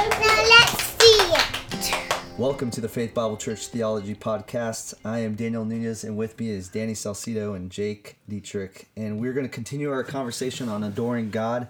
Now 0.00 0.42
let's 0.48 0.82
see 0.84 1.20
it. 1.34 2.38
Welcome 2.38 2.70
to 2.70 2.80
the 2.80 2.88
Faith 2.88 3.12
Bible 3.12 3.36
Church 3.36 3.66
Theology 3.66 4.14
Podcast. 4.14 4.94
I 5.04 5.18
am 5.18 5.34
Daniel 5.34 5.66
Nunez, 5.66 6.02
and 6.02 6.16
with 6.16 6.40
me 6.40 6.48
is 6.48 6.68
Danny 6.68 6.94
Salcido 6.94 7.54
and 7.54 7.70
Jake 7.70 8.16
Dietrich. 8.26 8.88
And 8.96 9.20
we're 9.20 9.34
going 9.34 9.46
to 9.46 9.52
continue 9.52 9.90
our 9.92 10.02
conversation 10.02 10.70
on 10.70 10.82
adoring 10.82 11.28
God. 11.28 11.68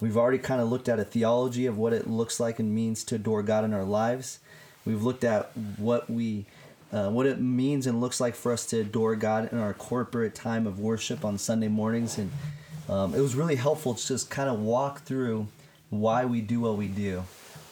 We've 0.00 0.16
already 0.16 0.38
kind 0.38 0.60
of 0.60 0.68
looked 0.68 0.88
at 0.88 1.00
a 1.00 1.04
theology 1.04 1.66
of 1.66 1.76
what 1.76 1.92
it 1.92 2.06
looks 2.06 2.38
like 2.38 2.60
and 2.60 2.72
means 2.72 3.02
to 3.04 3.16
adore 3.16 3.42
God 3.42 3.64
in 3.64 3.74
our 3.74 3.82
lives. 3.82 4.38
We've 4.84 5.02
looked 5.02 5.24
at 5.24 5.50
what 5.76 6.08
we 6.08 6.46
uh, 6.92 7.08
what 7.10 7.26
it 7.26 7.40
means 7.40 7.86
and 7.86 8.00
looks 8.00 8.20
like 8.20 8.34
for 8.34 8.52
us 8.52 8.64
to 8.66 8.80
adore 8.80 9.14
God 9.16 9.52
in 9.52 9.58
our 9.58 9.74
corporate 9.74 10.34
time 10.34 10.66
of 10.66 10.80
worship 10.80 11.24
on 11.24 11.36
Sunday 11.36 11.68
mornings. 11.68 12.18
And 12.18 12.30
um, 12.88 13.14
it 13.14 13.20
was 13.20 13.34
really 13.34 13.56
helpful 13.56 13.94
to 13.94 14.06
just 14.06 14.30
kind 14.30 14.48
of 14.48 14.60
walk 14.60 15.02
through 15.02 15.48
why 15.90 16.24
we 16.24 16.40
do 16.40 16.60
what 16.60 16.76
we 16.76 16.88
do. 16.88 17.24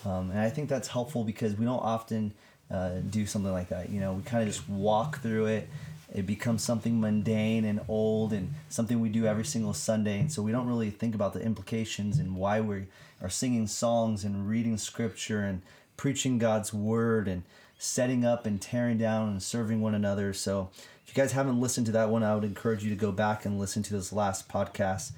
Um, 0.04 0.30
and 0.30 0.38
I 0.38 0.50
think 0.50 0.68
that's 0.68 0.88
helpful 0.88 1.24
because 1.24 1.56
we 1.56 1.64
don't 1.64 1.78
often 1.78 2.32
uh, 2.70 3.00
do 3.10 3.26
something 3.26 3.52
like 3.52 3.68
that. 3.70 3.90
You 3.90 4.00
know, 4.00 4.14
we 4.14 4.22
kind 4.22 4.42
of 4.42 4.54
just 4.54 4.68
walk 4.68 5.20
through 5.20 5.46
it. 5.46 5.68
It 6.14 6.26
becomes 6.26 6.62
something 6.62 7.00
mundane 7.00 7.64
and 7.64 7.80
old 7.88 8.32
and 8.32 8.54
something 8.68 9.00
we 9.00 9.08
do 9.08 9.26
every 9.26 9.44
single 9.44 9.74
Sunday. 9.74 10.20
And 10.20 10.30
so 10.30 10.42
we 10.42 10.52
don't 10.52 10.66
really 10.66 10.90
think 10.90 11.14
about 11.14 11.32
the 11.32 11.40
implications 11.40 12.18
and 12.18 12.36
why 12.36 12.60
we 12.60 12.84
are 13.20 13.30
singing 13.30 13.66
songs 13.66 14.24
and 14.24 14.48
reading 14.48 14.78
scripture 14.78 15.40
and 15.40 15.62
preaching 15.96 16.38
God's 16.38 16.72
word 16.72 17.26
and 17.28 17.42
setting 17.78 18.24
up 18.24 18.46
and 18.46 18.60
tearing 18.60 18.98
down 18.98 19.28
and 19.28 19.42
serving 19.42 19.80
one 19.80 19.94
another. 19.94 20.32
So 20.32 20.70
if 21.06 21.14
you 21.14 21.22
guys 21.22 21.32
haven't 21.32 21.60
listened 21.60 21.86
to 21.86 21.92
that 21.92 22.10
one, 22.10 22.22
I 22.22 22.34
would 22.34 22.44
encourage 22.44 22.82
you 22.82 22.90
to 22.90 22.96
go 22.96 23.12
back 23.12 23.44
and 23.44 23.58
listen 23.58 23.82
to 23.84 23.92
this 23.94 24.12
last 24.12 24.48
podcast. 24.48 25.12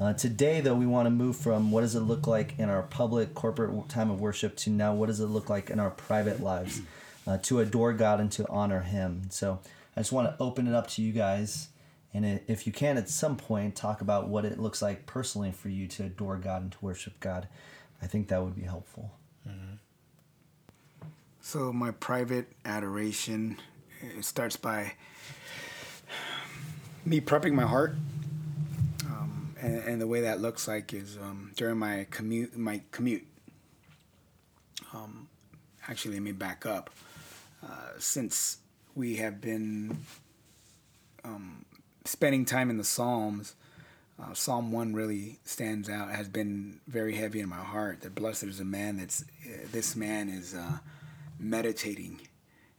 Uh, 0.00 0.12
today, 0.12 0.60
though, 0.60 0.74
we 0.74 0.86
want 0.86 1.06
to 1.06 1.10
move 1.10 1.36
from 1.36 1.70
what 1.70 1.82
does 1.82 1.94
it 1.94 2.00
look 2.00 2.26
like 2.26 2.58
in 2.58 2.68
our 2.68 2.82
public 2.82 3.34
corporate 3.34 3.88
time 3.88 4.10
of 4.10 4.20
worship 4.20 4.56
to 4.56 4.70
now 4.70 4.92
what 4.92 5.06
does 5.06 5.20
it 5.20 5.26
look 5.26 5.48
like 5.48 5.70
in 5.70 5.78
our 5.78 5.90
private 5.90 6.40
lives 6.40 6.80
uh, 7.26 7.38
to 7.38 7.60
adore 7.60 7.92
God 7.92 8.20
and 8.20 8.30
to 8.32 8.48
honor 8.48 8.80
Him. 8.80 9.22
So 9.30 9.60
I 9.96 10.00
just 10.00 10.12
want 10.12 10.28
to 10.28 10.42
open 10.42 10.66
it 10.66 10.74
up 10.74 10.88
to 10.88 11.02
you 11.02 11.12
guys. 11.12 11.68
And 12.12 12.40
if 12.46 12.66
you 12.66 12.72
can, 12.72 12.96
at 12.96 13.08
some 13.08 13.36
point, 13.36 13.76
talk 13.76 14.00
about 14.00 14.28
what 14.28 14.44
it 14.44 14.58
looks 14.58 14.80
like 14.80 15.06
personally 15.06 15.52
for 15.52 15.68
you 15.68 15.86
to 15.88 16.04
adore 16.04 16.36
God 16.36 16.62
and 16.62 16.72
to 16.72 16.78
worship 16.80 17.20
God. 17.20 17.46
I 18.00 18.06
think 18.06 18.28
that 18.28 18.42
would 18.42 18.56
be 18.56 18.62
helpful. 18.62 19.12
So 21.46 21.72
my 21.72 21.92
private 21.92 22.48
adoration 22.64 23.58
it 24.02 24.24
starts 24.24 24.56
by 24.56 24.94
me 27.04 27.20
prepping 27.20 27.52
my 27.52 27.62
heart, 27.62 27.94
um, 29.04 29.54
and, 29.60 29.78
and, 29.84 30.00
the 30.00 30.08
way 30.08 30.22
that 30.22 30.40
looks 30.40 30.66
like 30.66 30.92
is 30.92 31.16
um, 31.16 31.52
during 31.54 31.78
my 31.78 32.08
commute. 32.10 32.56
My 32.56 32.82
commute. 32.90 33.24
Um, 34.92 35.28
actually, 35.88 36.14
let 36.14 36.22
me 36.24 36.32
back 36.32 36.66
up. 36.66 36.90
Uh, 37.62 37.90
since 37.96 38.56
we 38.96 39.14
have 39.18 39.40
been 39.40 39.98
um, 41.22 41.64
spending 42.04 42.44
time 42.44 42.70
in 42.70 42.76
the 42.76 42.84
Psalms, 42.84 43.54
uh, 44.20 44.34
Psalm 44.34 44.72
one 44.72 44.94
really 44.94 45.38
stands 45.44 45.88
out. 45.88 46.10
Has 46.10 46.28
been 46.28 46.80
very 46.88 47.14
heavy 47.14 47.38
in 47.38 47.48
my 47.48 47.54
heart. 47.54 48.00
That 48.00 48.16
blessed 48.16 48.42
is 48.42 48.58
a 48.58 48.64
man 48.64 48.96
that's 48.96 49.22
uh, 49.22 49.68
this 49.70 49.94
man 49.94 50.28
is. 50.28 50.56
Meditating 51.38 52.20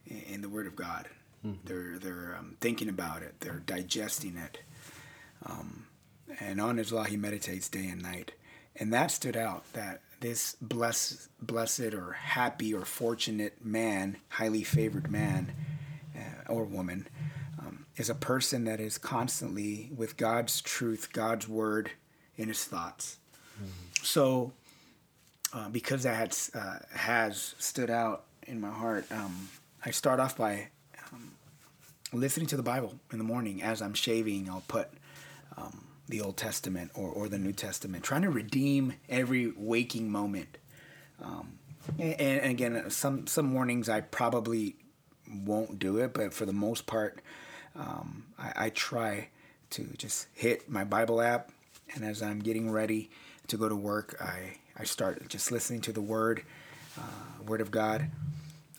in 0.06 0.40
the 0.40 0.48
Word 0.48 0.66
of 0.66 0.76
God. 0.76 1.08
Mm-hmm. 1.44 1.66
They're 1.66 1.98
they're 1.98 2.36
um, 2.38 2.56
thinking 2.60 2.88
about 2.88 3.22
it. 3.22 3.34
They're 3.40 3.62
digesting 3.64 4.36
it. 4.36 4.60
Um, 5.46 5.86
and 6.40 6.60
on 6.60 6.76
His 6.76 6.92
law, 6.92 7.04
he 7.04 7.16
meditates 7.16 7.68
day 7.68 7.86
and 7.86 8.02
night. 8.02 8.32
And 8.76 8.92
that 8.92 9.10
stood 9.10 9.36
out. 9.36 9.64
That 9.72 10.00
this 10.20 10.56
blessed, 10.60 11.28
blessed 11.40 11.94
or 11.94 12.12
happy 12.12 12.74
or 12.74 12.84
fortunate 12.84 13.64
man, 13.64 14.16
highly 14.28 14.62
favored 14.64 15.10
man 15.10 15.52
uh, 16.16 16.52
or 16.52 16.64
woman, 16.64 17.08
um, 17.58 17.86
is 17.96 18.10
a 18.10 18.14
person 18.14 18.64
that 18.64 18.80
is 18.80 18.98
constantly 18.98 19.90
with 19.94 20.16
God's 20.16 20.60
truth, 20.60 21.12
God's 21.12 21.48
word 21.48 21.92
in 22.36 22.48
his 22.48 22.64
thoughts. 22.64 23.18
Mm-hmm. 23.56 24.04
So, 24.04 24.52
uh, 25.52 25.68
because 25.68 26.02
that 26.02 26.50
uh, 26.54 26.78
has 26.94 27.54
stood 27.58 27.90
out 27.90 28.24
in 28.48 28.60
my 28.60 28.70
heart, 28.70 29.06
um, 29.12 29.48
I 29.84 29.90
start 29.90 30.20
off 30.20 30.36
by 30.36 30.68
um, 31.12 31.32
listening 32.12 32.46
to 32.48 32.56
the 32.56 32.62
Bible 32.62 32.94
in 33.12 33.18
the 33.18 33.24
morning 33.24 33.62
as 33.62 33.82
I'm 33.82 33.94
shaving. 33.94 34.48
I'll 34.48 34.64
put 34.66 34.88
um, 35.56 35.84
the 36.08 36.20
Old 36.20 36.36
Testament 36.36 36.90
or, 36.94 37.10
or 37.10 37.28
the 37.28 37.38
New 37.38 37.52
Testament, 37.52 38.02
trying 38.02 38.22
to 38.22 38.30
redeem 38.30 38.94
every 39.08 39.52
waking 39.56 40.10
moment. 40.10 40.56
Um, 41.22 41.58
and, 41.98 42.20
and, 42.20 42.50
again, 42.50 42.90
some 42.90 43.26
some 43.26 43.46
mornings 43.46 43.88
I 43.88 44.00
probably 44.00 44.76
won't 45.44 45.78
do 45.78 45.98
it, 45.98 46.14
but 46.14 46.32
for 46.32 46.46
the 46.46 46.52
most 46.52 46.86
part, 46.86 47.20
um, 47.76 48.24
I, 48.38 48.52
I 48.56 48.70
try 48.70 49.28
to 49.70 49.84
just 49.98 50.26
hit 50.34 50.68
my 50.68 50.84
Bible 50.84 51.20
app, 51.20 51.50
and 51.94 52.04
as 52.04 52.22
I'm 52.22 52.40
getting 52.40 52.70
ready 52.70 53.10
to 53.48 53.56
go 53.56 53.68
to 53.68 53.76
work, 53.76 54.16
I 54.20 54.56
I 54.76 54.84
start 54.84 55.28
just 55.28 55.50
listening 55.50 55.80
to 55.82 55.92
the 55.92 56.00
Word, 56.00 56.42
uh, 56.98 57.42
Word 57.44 57.60
of 57.60 57.70
God 57.70 58.10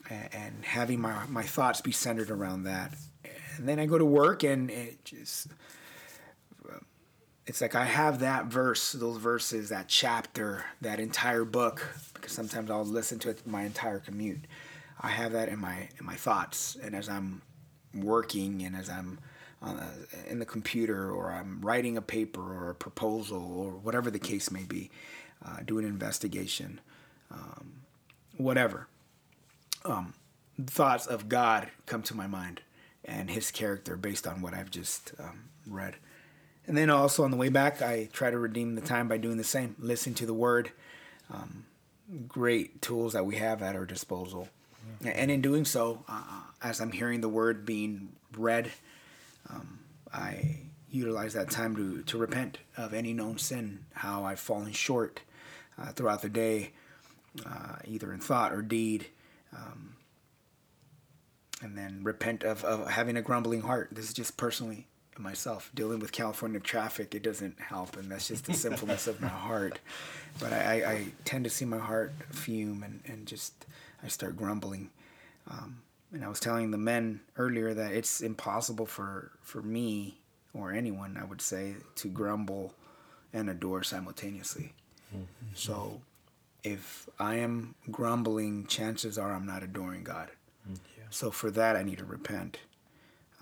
and 0.10 0.64
having 0.64 1.00
my 1.00 1.26
my 1.28 1.44
thoughts 1.44 1.82
be 1.82 1.92
centered 1.92 2.32
around 2.32 2.64
that. 2.64 2.94
And 3.58 3.68
then 3.68 3.80
I 3.80 3.86
go 3.86 3.98
to 3.98 4.06
work 4.06 4.44
and 4.44 4.70
it 4.70 5.04
just 5.06 5.48
it's 7.46 7.62
like 7.62 7.74
I 7.74 7.86
have 7.86 8.20
that 8.20 8.46
verse, 8.46 8.92
those 8.92 9.18
verses, 9.18 9.70
that 9.70 9.88
chapter, 9.88 10.66
that 10.82 11.00
entire 11.00 11.44
book 11.44 11.84
because 12.14 12.32
sometimes 12.32 12.70
I'll 12.70 12.86
listen 12.86 13.18
to 13.20 13.30
it 13.30 13.46
my 13.48 13.64
entire 13.64 14.00
commute. 14.00 14.46
I 15.02 15.10
have 15.10 15.32
that 15.32 15.50
in 15.50 15.60
my 15.60 15.90
in 16.00 16.06
my 16.06 16.16
thoughts 16.16 16.78
and 16.82 16.96
as 16.96 17.10
I'm 17.10 17.42
working 17.94 18.64
and 18.64 18.76
as 18.76 18.90
I'm 18.90 19.20
a, 19.62 19.88
in 20.28 20.40
the 20.40 20.46
computer 20.46 21.12
or 21.12 21.32
I'm 21.32 21.60
writing 21.62 21.98
a 21.98 22.02
paper 22.02 22.42
or 22.42 22.70
a 22.70 22.76
proposal 22.76 23.60
or 23.60 23.72
whatever 23.72 24.12
the 24.12 24.20
case 24.20 24.52
may 24.52 24.64
be, 24.64 24.90
uh, 25.46 25.58
do 25.66 25.80
an 25.80 25.86
investigation, 25.86 26.80
um, 27.32 27.82
whatever 28.38 28.88
um, 29.86 30.14
thoughts 30.66 31.06
of 31.06 31.30
God 31.30 31.70
come 31.86 32.04
to 32.04 32.16
my 32.16 32.28
mind 32.28 32.62
and 33.06 33.30
His 33.30 33.52
character 33.52 33.96
based 33.96 34.28
on 34.28 34.42
what 34.42 34.54
I've 34.54 34.72
just 34.72 35.14
um, 35.20 35.46
read. 35.68 35.96
And 36.68 36.78
then 36.78 36.90
also 36.90 37.24
on 37.24 37.32
the 37.32 37.38
way 37.38 37.50
back, 37.50 37.82
I 37.82 38.10
try 38.14 38.30
to 38.30 38.38
redeem 38.38 38.76
the 38.76 38.82
time 38.82 39.08
by 39.08 39.18
doing 39.18 39.38
the 39.38 39.44
same, 39.44 39.76
listen 39.80 40.14
to 40.16 40.26
the 40.26 40.34
Word. 40.34 40.72
Um, 41.34 41.66
great 42.28 42.82
tools 42.82 43.14
that 43.14 43.26
we 43.26 43.38
have 43.38 43.62
at 43.62 43.76
our 43.76 43.86
disposal. 43.86 44.50
Yeah. 45.02 45.12
And 45.12 45.32
in 45.32 45.42
doing 45.42 45.66
so, 45.66 46.04
uh, 46.08 46.42
as 46.62 46.80
I'm 46.80 46.92
hearing 46.92 47.22
the 47.22 47.30
Word 47.30 47.66
being 47.66 48.10
read, 48.38 48.72
um, 49.50 49.80
I 50.14 50.58
utilize 50.92 51.34
that 51.34 51.50
time 51.50 51.76
to, 51.76 52.04
to 52.04 52.18
repent 52.18 52.58
of 52.78 52.94
any 52.94 53.14
known 53.14 53.38
sin, 53.38 53.86
how 53.94 54.24
I've 54.24 54.40
fallen 54.40 54.72
short 54.72 55.22
uh, 55.80 55.92
throughout 55.92 56.22
the 56.22 56.30
day, 56.30 56.72
uh, 57.46 57.76
either 57.86 58.12
in 58.12 58.20
thought 58.20 58.54
or 58.54 58.62
deed. 58.62 59.08
Um, 59.56 59.96
and 61.62 61.78
then 61.78 62.02
repent 62.04 62.44
of, 62.44 62.64
of 62.64 62.90
having 62.90 63.18
a 63.18 63.22
grumbling 63.22 63.62
heart. 63.62 63.90
This 63.92 64.06
is 64.06 64.14
just 64.14 64.38
personally 64.38 64.88
myself 65.18 65.70
dealing 65.76 66.00
with 66.00 66.12
California 66.12 66.60
traffic. 66.60 67.14
It 67.14 67.24
doesn't 67.24 67.60
help, 67.60 67.98
and 67.98 68.10
that's 68.10 68.30
just 68.30 68.46
the 68.46 68.54
sinfulness 68.54 69.08
of 69.08 69.22
my 69.22 69.28
heart. 69.28 69.80
But 70.40 70.54
I, 70.54 70.58
I, 70.58 70.92
I, 70.92 71.06
tend 71.26 71.44
to 71.44 71.50
see 71.50 71.66
my 71.66 71.78
heart 71.78 72.14
fume 72.32 72.84
and, 72.84 73.02
and 73.06 73.26
just 73.26 73.66
I 74.04 74.08
start 74.08 74.38
grumbling. 74.38 74.90
Um, 75.50 75.82
and 76.14 76.24
I 76.24 76.30
was 76.30 76.40
telling 76.40 76.72
the 76.72 76.78
men 76.78 77.20
earlier 77.38 77.74
that 77.74 77.92
it's 77.92 78.22
impossible 78.22 78.86
for, 78.86 79.32
for 79.42 79.62
me 79.62 80.20
or 80.54 80.72
anyone, 80.72 81.18
I 81.22 81.26
would 81.26 81.42
say, 81.42 81.76
to 81.96 82.08
grumble 82.08 82.74
and 83.34 83.50
adore 83.50 83.84
simultaneously. 83.84 84.74
Mm-hmm. 85.14 85.26
So 85.54 86.02
if 86.64 87.08
I 87.20 87.36
am 87.36 87.76
grumbling, 87.90 88.66
chances 88.68 89.18
are 89.18 89.34
I'm 89.34 89.46
not 89.46 89.64
adoring 89.64 90.04
God. 90.04 90.30
Yeah. 90.68 91.04
So 91.10 91.32
for 91.32 91.50
that, 91.52 91.76
I 91.76 91.84
need 91.84 91.98
to 92.00 92.06
repent. 92.06 92.60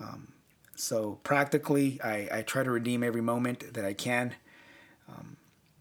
Um, 0.00 0.32
so 0.74 1.18
practically, 1.24 2.00
I, 2.02 2.28
I 2.30 2.42
try 2.42 2.62
to 2.62 2.70
redeem 2.70 3.02
every 3.02 3.20
moment 3.20 3.74
that 3.74 3.84
I 3.84 3.92
can 3.92 4.34
um, 5.08 5.36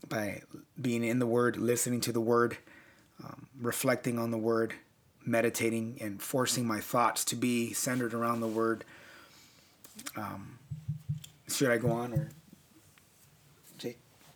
by 0.10 0.42
being 0.82 1.04
in 1.04 1.20
the 1.20 1.28
Word, 1.28 1.58
listening 1.58 2.02
to 2.02 2.12
the 2.12 2.22
Word, 2.22 2.58
um, 3.24 3.48
reflecting 3.62 4.18
on 4.18 4.32
the 4.32 4.38
Word, 4.38 4.74
meditating, 5.26 5.98
and 6.02 6.22
forcing 6.22 6.66
my 6.66 6.80
thoughts 6.80 7.24
to 7.26 7.36
be 7.36 7.74
centered 7.74 8.14
around 8.14 8.42
the 8.42 8.48
Word. 8.48 8.84
Um, 10.16 10.58
should 11.48 11.70
I 11.70 11.78
go 11.78 11.92
on 11.92 12.14
or? 12.14 12.30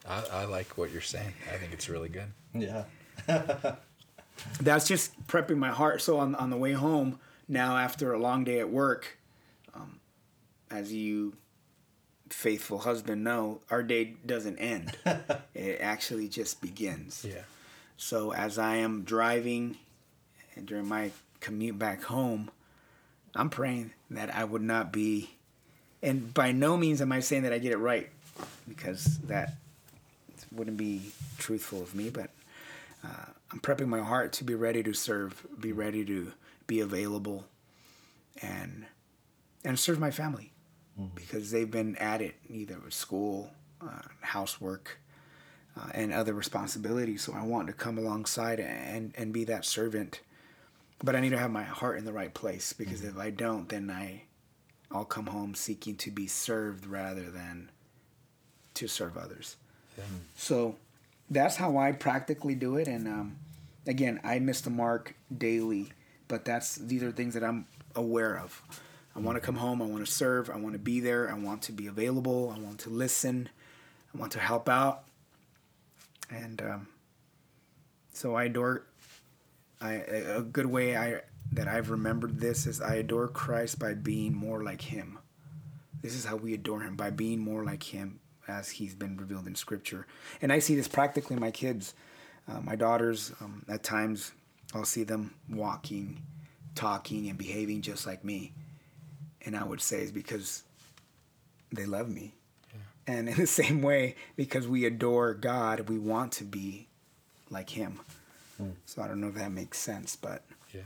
I, 0.07 0.24
I 0.31 0.45
like 0.45 0.77
what 0.77 0.92
you're 0.92 1.01
saying. 1.01 1.33
I 1.53 1.57
think 1.57 1.74
it's 1.74 1.89
really 1.89 2.09
good. 2.09 2.31
Yeah. 2.53 2.83
That's 4.59 4.88
just 4.88 5.27
prepping 5.27 5.57
my 5.57 5.69
heart. 5.69 6.01
So 6.01 6.18
on 6.18 6.36
on 6.36 6.50
the 6.50 6.57
way 6.57 6.74
home 6.74 7.19
now, 7.48 7.77
after 7.77 8.13
a 8.13 8.19
long 8.19 8.44
day 8.44 8.59
at 8.59 8.69
work, 8.69 9.18
Um, 9.74 10.00
as 10.69 10.92
you 10.94 11.33
faithful 12.30 12.80
husband 12.80 13.24
know, 13.24 13.59
our 13.69 13.83
day 13.83 14.15
doesn't 14.25 14.57
end. 14.57 14.98
it 15.53 15.80
actually 15.81 16.27
just 16.30 16.62
begins. 16.62 17.25
Yeah. 17.27 17.44
So 17.97 18.33
as 18.33 18.57
I 18.57 18.77
am 18.77 19.04
driving 19.04 19.77
and 20.56 20.65
during 20.65 20.88
my 20.88 21.12
commute 21.42 21.77
back 21.77 22.04
home, 22.04 22.50
I'm 23.36 23.50
praying 23.50 23.92
that 24.09 24.33
I 24.33 24.44
would 24.44 24.62
not 24.62 24.92
be, 24.92 25.31
and 26.01 26.33
by 26.33 26.51
no 26.51 26.77
means 26.77 27.01
am 27.01 27.12
I 27.12 27.19
saying 27.19 27.44
that 27.44 27.54
I 27.54 27.59
get 27.59 27.71
it 27.74 27.77
right, 27.77 28.09
because 28.68 29.19
that 29.27 29.56
wouldn't 30.51 30.77
be 30.77 31.12
truthful 31.38 31.81
of 31.81 31.95
me. 31.95 32.09
But 32.09 32.30
uh, 33.03 33.25
I'm 33.51 33.59
prepping 33.59 33.88
my 33.88 34.01
heart 34.01 34.33
to 34.33 34.44
be 34.44 34.56
ready 34.56 34.83
to 34.83 34.94
serve, 34.94 35.45
be 35.59 35.71
ready 35.71 36.06
to 36.06 36.33
be 36.68 36.80
available, 36.80 37.45
and 38.42 38.86
and 39.63 39.77
serve 39.80 40.00
my 40.00 40.12
family, 40.12 40.51
because 41.15 41.51
they've 41.51 41.69
been 41.69 41.95
at 41.98 42.21
it 42.21 42.36
either 42.50 42.77
with 42.83 42.94
school, 42.94 43.51
uh, 43.81 44.01
housework, 44.21 45.00
uh, 45.77 45.89
and 45.94 46.13
other 46.13 46.33
responsibilities. 46.33 47.24
So 47.24 47.33
I 47.33 47.44
want 47.44 47.68
to 47.68 47.74
come 47.74 47.97
alongside 47.97 48.59
and 48.59 49.13
and 49.18 49.33
be 49.33 49.44
that 49.45 49.65
servant. 49.65 50.21
But 51.04 51.15
I 51.15 51.19
need 51.19 51.31
to 51.31 51.39
have 51.39 51.50
my 51.50 51.63
heart 51.63 51.97
in 51.97 52.06
the 52.06 52.13
right 52.13 52.31
place 52.31 52.74
because 52.74 53.04
if 53.04 53.18
I 53.18 53.31
don't, 53.31 53.68
then 53.68 53.89
I, 53.89 54.24
I'll 54.92 55.04
come 55.04 55.25
home 55.25 55.56
seeking 55.56 55.95
to 55.97 56.12
be 56.12 56.27
served 56.27 56.86
rather 56.86 57.31
than 57.31 57.71
to 58.75 58.88
serve 58.88 59.18
others. 59.18 59.56
So 60.35 60.75
that's 61.29 61.55
how 61.55 61.77
I 61.77 61.91
practically 61.91 62.55
do 62.55 62.77
it. 62.77 62.88
And 62.88 63.07
um, 63.07 63.35
again, 63.88 64.19
I 64.23 64.39
miss 64.39 64.61
the 64.61 64.69
mark 64.69 65.15
daily, 65.35 65.91
but 66.27 66.45
that's 66.45 66.75
these 66.75 67.03
are 67.03 67.11
things 67.11 67.33
that 67.33 67.43
I'm 67.43 67.65
aware 67.95 68.38
of. 68.38 68.61
I 69.15 69.19
want 69.19 69.35
to 69.35 69.41
come 69.41 69.55
home. 69.55 69.81
I 69.81 69.85
want 69.85 70.05
to 70.05 70.11
serve. 70.11 70.49
I 70.49 70.57
want 70.57 70.73
to 70.73 70.79
be 70.79 70.99
there. 70.99 71.29
I 71.29 71.33
want 71.33 71.63
to 71.63 71.71
be 71.71 71.88
available. 71.88 72.53
I 72.55 72.59
want 72.59 72.79
to 72.79 72.89
listen. 72.89 73.49
I 74.13 74.17
want 74.17 74.31
to 74.33 74.39
help 74.39 74.69
out. 74.69 75.03
And 76.29 76.61
um, 76.61 76.87
so 78.13 78.35
I 78.35 78.45
adore. 78.45 78.83
I 79.81 79.94
a 79.94 80.37
a 80.37 80.41
good 80.41 80.67
way 80.67 80.95
I 80.95 81.21
that 81.53 81.67
I've 81.67 81.89
remembered 81.89 82.39
this 82.39 82.65
is 82.65 82.81
I 82.81 82.95
adore 82.95 83.27
Christ 83.27 83.79
by 83.79 83.94
being 83.94 84.33
more 84.33 84.63
like 84.63 84.81
Him. 84.81 85.17
This 86.01 86.15
is 86.15 86.25
how 86.25 86.37
we 86.37 86.53
adore 86.53 86.81
Him 86.81 86.95
by 86.95 87.09
being 87.09 87.39
more 87.39 87.65
like 87.65 87.83
Him 87.83 88.21
as 88.51 88.69
He's 88.69 88.94
been 88.94 89.18
revealed 89.18 89.48
in 89.48 89.56
Scripture. 89.56 90.06
And 90.42 90.51
I 90.51 90.59
see 90.59 90.75
this 90.75 90.88
practically 90.88 91.36
in 91.36 91.39
my 91.39 91.51
kids, 91.51 91.94
uh, 92.48 92.62
my 92.62 92.75
daughters. 92.75 93.31
Um, 93.42 93.65
at 93.68 93.83
times, 93.83 94.31
I'll 94.74 94.86
see 94.86 95.03
them 95.03 95.33
walking, 95.50 96.21
talking, 96.75 97.30
and 97.30 97.38
behaving 97.38 97.81
just 97.81 98.06
like 98.06 98.24
me, 98.24 98.51
and 99.45 99.56
I 99.56 99.63
would 99.63 99.81
say 99.81 100.01
it's 100.01 100.12
because 100.12 100.63
they 101.71 101.86
love 101.86 102.09
me. 102.09 102.33
And 103.07 103.27
in 103.30 103.36
the 103.36 103.48
same 103.62 103.81
way, 103.81 104.15
because 104.36 104.68
we 104.68 104.86
adore 104.86 105.33
God, 105.33 105.89
we 105.89 105.97
want 105.97 106.33
to 106.33 106.44
be 106.44 106.88
like 107.50 107.69
Him. 107.71 108.00
So 108.86 109.01
I 109.01 109.07
don't 109.07 109.19
know 109.19 109.27
if 109.30 109.36
that 109.36 109.51
makes 109.51 109.80
sense, 109.80 110.15
but 110.15 110.44
Yeah. 110.74 110.81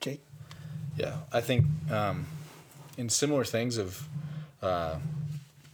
Jake, 0.00 0.22
Yeah, 0.96 1.16
I 1.32 1.40
think 1.40 1.66
um, 1.90 2.26
in 2.96 3.08
similar 3.08 3.44
things 3.44 3.76
of, 3.76 4.08
uh, 4.62 4.96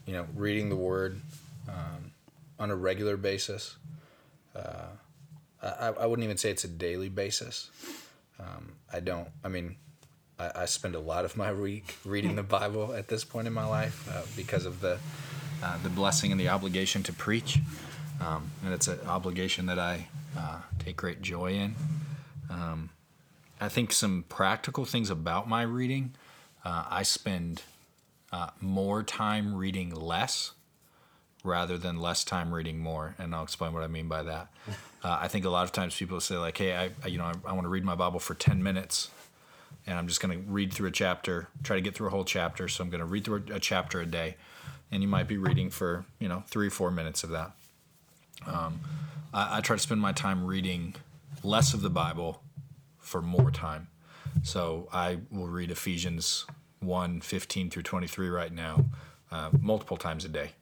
you 0.06 0.14
know, 0.14 0.26
reading 0.35 0.70
the 0.70 0.76
Word 0.76 1.20
um, 1.69 2.12
on 2.58 2.70
a 2.70 2.76
regular 2.76 3.17
basis. 3.17 3.76
Uh, 4.56 4.87
I, 5.62 5.88
I 5.88 6.06
wouldn't 6.06 6.25
even 6.25 6.38
say 6.38 6.50
it's 6.50 6.64
a 6.64 6.69
daily 6.69 7.08
basis. 7.08 7.70
Um, 8.40 8.73
I 8.93 9.00
don't. 9.00 9.29
I 9.44 9.49
mean, 9.49 9.76
I, 10.38 10.62
I 10.62 10.64
spend 10.64 10.94
a 10.94 11.00
lot 11.00 11.25
of 11.25 11.37
my 11.37 11.52
week 11.52 11.96
reading 12.05 12.37
the 12.37 12.43
Bible 12.43 12.94
at 12.94 13.08
this 13.08 13.25
point 13.25 13.46
in 13.46 13.52
my 13.52 13.67
life 13.67 14.08
uh, 14.12 14.23
because 14.37 14.64
of 14.64 14.81
the 14.81 14.99
uh, 15.62 15.76
the 15.82 15.90
blessing 15.90 16.31
and 16.31 16.40
the 16.40 16.49
obligation 16.49 17.02
to 17.02 17.12
preach, 17.12 17.58
um, 18.20 18.50
and 18.64 18.73
it's 18.73 18.87
an 18.87 19.00
obligation 19.06 19.67
that 19.67 19.79
I 19.79 20.06
uh, 20.37 20.61
take 20.79 20.96
great 20.96 21.20
joy 21.20 21.52
in. 21.52 21.75
I 23.61 23.69
think 23.69 23.93
some 23.93 24.25
practical 24.29 24.85
things 24.85 25.11
about 25.11 25.49
my 25.49 25.62
reading. 25.62 26.14
I 26.64 27.02
spend 27.02 27.62
uh, 28.33 28.51
more 28.61 29.03
time 29.03 29.55
reading 29.55 29.91
less 29.95 30.53
rather 31.45 31.79
than 31.79 31.99
less 31.99 32.25
time 32.25 32.53
reading 32.53 32.79
more, 32.79 33.15
and 33.19 33.35
I'll 33.35 33.45
explain 33.45 33.73
what 33.73 33.83
I 33.83 33.87
mean 33.87 34.09
by 34.09 34.23
that. 34.25 34.49
Uh, 35.01 35.17
I 35.21 35.29
think 35.29 35.45
a 35.45 35.49
lot 35.49 35.63
of 35.63 35.71
times 35.71 35.95
people 35.95 36.19
say 36.19 36.37
like, 36.39 36.59
"Hey, 36.59 36.75
I, 36.77 36.91
I 37.05 37.07
you 37.07 37.19
know 37.19 37.27
I, 37.27 37.33
I 37.51 37.53
want 37.53 37.67
to 37.67 37.69
read 37.69 37.85
my 37.85 37.95
Bible 37.95 38.19
for 38.19 38.35
ten 38.35 38.65
minutes, 38.65 39.11
and 39.87 39.97
I'm 39.97 40.09
just 40.09 40.21
going 40.21 40.37
to 40.37 40.51
read 40.51 40.73
through 40.73 40.89
a 40.89 40.91
chapter, 40.91 41.47
try 41.63 41.77
to 41.77 41.81
get 41.81 41.95
through 41.95 42.09
a 42.09 42.11
whole 42.11 42.25
chapter. 42.25 42.67
So 42.67 42.83
I'm 42.83 42.91
going 42.91 42.99
to 42.99 43.07
read 43.07 43.25
through 43.25 43.45
a, 43.49 43.55
a 43.55 43.61
chapter 43.61 44.01
a 44.01 44.07
day, 44.07 44.35
and 44.91 45.01
you 45.01 45.09
might 45.09 45.29
be 45.29 45.39
reading 45.39 45.71
for 45.71 46.05
you 46.19 46.29
know 46.29 46.43
three 46.49 46.67
or 46.67 46.71
four 46.71 46.91
minutes 46.91 47.23
of 47.23 47.31
that. 47.31 47.53
Um, 48.45 48.81
I, 49.33 49.59
I 49.59 49.61
try 49.61 49.77
to 49.77 49.83
spend 49.83 50.01
my 50.01 50.11
time 50.11 50.45
reading 50.45 50.97
less 51.45 51.75
of 51.75 51.81
the 51.81 51.91
Bible 51.91 52.43
for 52.99 53.23
more 53.23 53.53
time. 53.53 53.87
So 54.43 54.89
I 54.93 55.19
will 55.31 55.47
read 55.47 55.71
Ephesians 55.71 56.45
1 56.81 57.21
15 57.21 57.71
through 57.71 57.83
23 57.83 58.29
right 58.29 58.53
now, 58.53 58.85
uh, 59.31 59.51
multiple 59.61 59.97
times 59.97 60.25
a 60.25 60.29
day. 60.29 60.53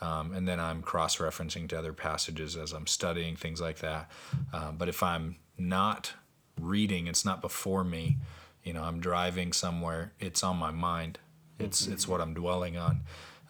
Um, 0.00 0.32
and 0.32 0.46
then 0.46 0.60
I'm 0.60 0.82
cross 0.82 1.16
referencing 1.16 1.68
to 1.70 1.78
other 1.78 1.92
passages 1.92 2.56
as 2.56 2.72
I'm 2.72 2.86
studying, 2.86 3.34
things 3.34 3.60
like 3.60 3.78
that. 3.78 4.08
Uh, 4.52 4.70
but 4.70 4.88
if 4.88 5.02
I'm 5.02 5.36
not 5.58 6.12
reading, 6.60 7.08
it's 7.08 7.24
not 7.24 7.40
before 7.40 7.82
me, 7.82 8.18
you 8.62 8.72
know, 8.72 8.82
I'm 8.84 9.00
driving 9.00 9.52
somewhere, 9.52 10.12
it's 10.20 10.44
on 10.44 10.56
my 10.56 10.70
mind. 10.70 11.18
It's, 11.58 11.88
it's 11.88 12.06
what 12.06 12.20
I'm 12.20 12.34
dwelling 12.34 12.76
on. 12.76 13.00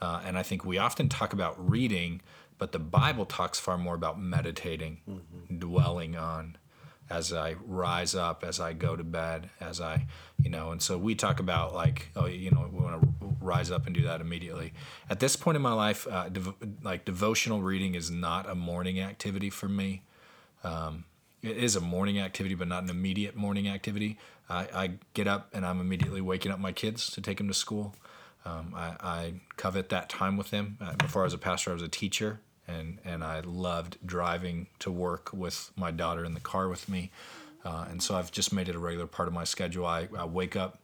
Uh, 0.01 0.23
and 0.25 0.39
I 0.39 0.43
think 0.43 0.65
we 0.65 0.79
often 0.79 1.11
talk 1.11 1.35
about 1.35 1.71
reading, 1.71 2.23
but 2.57 2.73
the 2.73 2.79
Bible 2.79 3.27
talks 3.27 3.61
far 3.61 3.77
more 3.77 3.95
about 3.95 4.19
meditating, 4.19 4.99
dwelling 5.59 6.17
on 6.17 6.57
as 7.11 7.33
I 7.33 7.57
rise 7.67 8.15
up, 8.15 8.45
as 8.45 8.61
I 8.61 8.73
go 8.73 8.97
to 8.97 9.05
bed, 9.05 9.51
as 9.61 9.81
I, 9.81 10.07
you 10.43 10.51
know, 10.51 10.71
and 10.71 10.83
so 10.83 10.99
we 10.99 11.15
talk 11.15 11.41
about 11.41 11.75
like, 11.75 12.11
oh, 12.17 12.27
you 12.27 12.51
know, 12.51 12.69
we 12.71 12.81
want 12.81 13.01
to 13.01 13.09
rise 13.41 13.71
up 13.71 13.87
and 13.87 13.95
do 13.95 14.03
that 14.03 14.21
immediately. 14.21 14.73
At 15.09 15.21
this 15.21 15.35
point 15.37 15.57
in 15.57 15.63
my 15.63 15.73
life, 15.73 16.07
uh, 16.11 16.29
dev- 16.29 16.55
like 16.83 17.05
devotional 17.05 17.63
reading 17.63 17.95
is 17.95 18.11
not 18.11 18.49
a 18.49 18.55
morning 18.55 19.01
activity 19.01 19.51
for 19.51 19.69
me. 19.69 20.03
Um, 20.63 21.05
it 21.43 21.57
is 21.57 21.77
a 21.77 21.81
morning 21.81 22.19
activity, 22.19 22.55
but 22.55 22.69
not 22.69 22.83
an 22.83 22.91
immediate 22.91 23.37
morning 23.37 23.69
activity. 23.69 24.19
I, 24.51 24.69
I 24.75 24.91
get 25.15 25.27
up 25.27 25.51
and 25.53 25.65
I'm 25.65 25.81
immediately 25.81 26.21
waking 26.21 26.53
up 26.53 26.59
my 26.59 26.73
kids 26.73 27.11
to 27.11 27.21
take 27.21 27.39
them 27.39 27.49
to 27.49 27.55
school. 27.55 27.95
Um, 28.45 28.73
I, 28.75 28.97
I 29.01 29.33
covet 29.57 29.89
that 29.91 30.09
time 30.09 30.37
with 30.37 30.51
them. 30.51 30.79
Uh, 30.81 30.95
before 30.95 31.23
I 31.23 31.25
was 31.25 31.35
a 31.35 31.39
pastor, 31.39 31.71
I 31.71 31.75
was 31.75 31.83
a 31.83 31.89
teacher, 31.89 32.41
and 32.69 32.99
and 33.05 33.25
I 33.25 33.41
loved 33.41 33.99
driving 34.05 34.67
to 34.81 34.91
work 34.91 35.31
with 35.33 35.71
my 35.77 35.91
daughter 35.91 36.25
in 36.25 36.35
the 36.35 36.41
car 36.41 36.69
with 36.69 36.89
me. 36.89 37.11
Uh, 37.65 37.87
and 37.91 38.03
so 38.03 38.15
I've 38.15 38.31
just 38.31 38.53
made 38.53 38.69
it 38.69 38.77
a 38.77 38.79
regular 38.79 39.07
part 39.07 39.27
of 39.27 39.35
my 39.35 39.45
schedule. 39.45 39.85
I, 39.85 40.09
I 40.17 40.25
wake 40.25 40.55
up, 40.55 40.79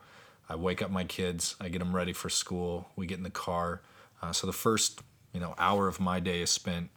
I 0.49 0.57
wake 0.57 0.83
up 0.83 0.91
my 0.91 1.05
kids, 1.05 1.55
I 1.61 1.69
get 1.69 1.79
them 1.79 1.95
ready 1.95 2.12
for 2.12 2.29
school. 2.29 2.88
We 2.97 3.07
get 3.07 3.19
in 3.19 3.25
the 3.25 3.31
car. 3.31 3.81
Uh, 4.21 4.33
so 4.33 4.47
the 4.47 4.53
first 4.53 5.00
you 5.33 5.41
know 5.41 5.55
hour 5.59 5.87
of 5.87 6.00
my 6.00 6.21
day 6.21 6.41
is 6.41 6.50
spent 6.50 6.91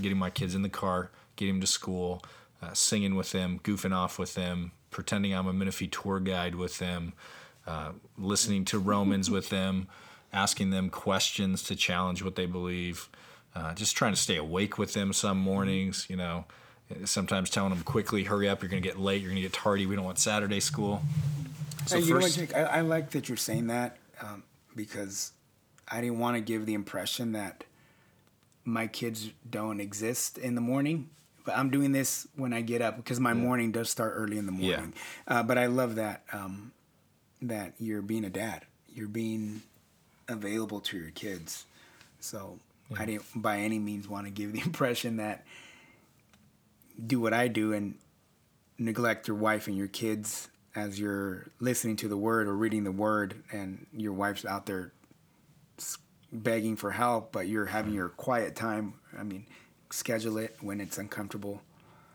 getting 0.00 0.18
my 0.18 0.30
kids 0.30 0.54
in 0.54 0.62
the 0.62 0.68
car, 0.68 1.10
getting 1.36 1.54
them 1.54 1.60
to 1.60 1.66
school, 1.66 2.22
uh, 2.62 2.72
singing 2.72 3.14
with 3.14 3.32
them, 3.32 3.60
goofing 3.62 3.94
off 3.94 4.18
with 4.18 4.34
them, 4.34 4.72
pretending 4.90 5.34
I'm 5.34 5.46
a 5.46 5.52
Menifee 5.52 5.88
tour 5.88 6.20
guide 6.20 6.54
with 6.54 6.78
them, 6.78 7.12
uh, 7.66 7.92
listening 8.16 8.64
to 8.66 8.78
Romans 8.78 9.30
with 9.30 9.48
them, 9.48 9.88
asking 10.32 10.70
them 10.70 10.88
questions 10.88 11.62
to 11.64 11.76
challenge 11.76 12.22
what 12.22 12.36
they 12.36 12.46
believe, 12.46 13.08
uh, 13.54 13.74
just 13.74 13.96
trying 13.96 14.12
to 14.12 14.20
stay 14.20 14.36
awake 14.36 14.78
with 14.78 14.94
them 14.94 15.12
some 15.12 15.38
mornings, 15.38 16.06
you 16.08 16.16
know. 16.16 16.44
Sometimes 17.04 17.48
telling 17.48 17.70
them 17.70 17.82
quickly, 17.82 18.24
hurry 18.24 18.48
up, 18.48 18.62
you're 18.62 18.68
going 18.68 18.82
to 18.82 18.86
get 18.88 18.98
late, 18.98 19.22
you're 19.22 19.30
going 19.30 19.42
to 19.42 19.48
get 19.48 19.52
tardy, 19.54 19.86
we 19.86 19.96
don't 19.96 20.04
want 20.04 20.18
Saturday 20.18 20.60
school. 20.60 21.02
So 21.86 21.96
Hey, 21.98 22.04
you 22.04 22.10
know 22.14 22.20
what, 22.20 22.24
first, 22.24 22.36
Jake? 22.36 22.54
I, 22.54 22.60
I 22.62 22.80
like 22.82 23.10
that 23.10 23.28
you're 23.28 23.36
saying 23.36 23.68
that 23.68 23.96
um, 24.20 24.42
because 24.76 25.32
I 25.88 26.00
didn't 26.00 26.18
want 26.18 26.36
to 26.36 26.40
give 26.42 26.66
the 26.66 26.74
impression 26.74 27.32
that 27.32 27.64
my 28.64 28.86
kids 28.86 29.30
don't 29.48 29.80
exist 29.80 30.38
in 30.38 30.54
the 30.54 30.60
morning. 30.60 31.08
But 31.44 31.56
I'm 31.58 31.70
doing 31.70 31.90
this 31.92 32.28
when 32.36 32.52
I 32.52 32.60
get 32.60 32.82
up 32.82 32.96
because 32.96 33.18
my 33.18 33.34
morning 33.34 33.72
does 33.72 33.90
start 33.90 34.12
early 34.14 34.38
in 34.38 34.46
the 34.46 34.52
Yeah. 34.52 34.76
morning. 34.76 34.94
Uh, 35.26 35.42
but 35.42 35.58
I 35.58 35.66
love 35.66 35.96
that 35.96 36.22
um, 36.32 36.72
that 37.40 37.72
you're 37.80 38.02
being 38.02 38.24
a 38.24 38.30
dad. 38.30 38.62
You're 38.94 39.08
being 39.08 39.62
available 40.28 40.78
to 40.80 40.96
your 40.96 41.10
kids. 41.10 41.64
So 42.20 42.58
I 42.98 43.06
didn't 43.06 43.24
by 43.34 43.58
any 43.58 43.78
means 43.78 44.08
want 44.08 44.26
to 44.26 44.30
give 44.30 44.52
the 44.52 44.60
impression 44.64 45.16
that 45.16 45.44
do 47.04 47.20
what 47.20 47.32
I 47.32 47.48
do 47.48 47.72
and 47.72 47.94
neglect 48.78 49.28
your 49.28 49.36
wife 49.36 49.66
and 49.68 49.76
your 49.76 49.88
kids 49.88 50.48
as 50.74 50.98
you're 50.98 51.46
listening 51.60 51.96
to 51.96 52.08
the 52.08 52.16
word 52.16 52.46
or 52.48 52.54
reading 52.56 52.84
the 52.84 52.92
word 52.92 53.42
and 53.52 53.86
your 53.92 54.12
wife's 54.12 54.44
out 54.44 54.66
there 54.66 54.92
begging 56.32 56.76
for 56.76 56.90
help 56.90 57.30
but 57.30 57.46
you're 57.46 57.66
having 57.66 57.92
your 57.92 58.08
quiet 58.08 58.56
time 58.56 58.94
i 59.18 59.22
mean 59.22 59.44
schedule 59.90 60.38
it 60.38 60.56
when 60.62 60.80
it's 60.80 60.96
uncomfortable 60.96 61.60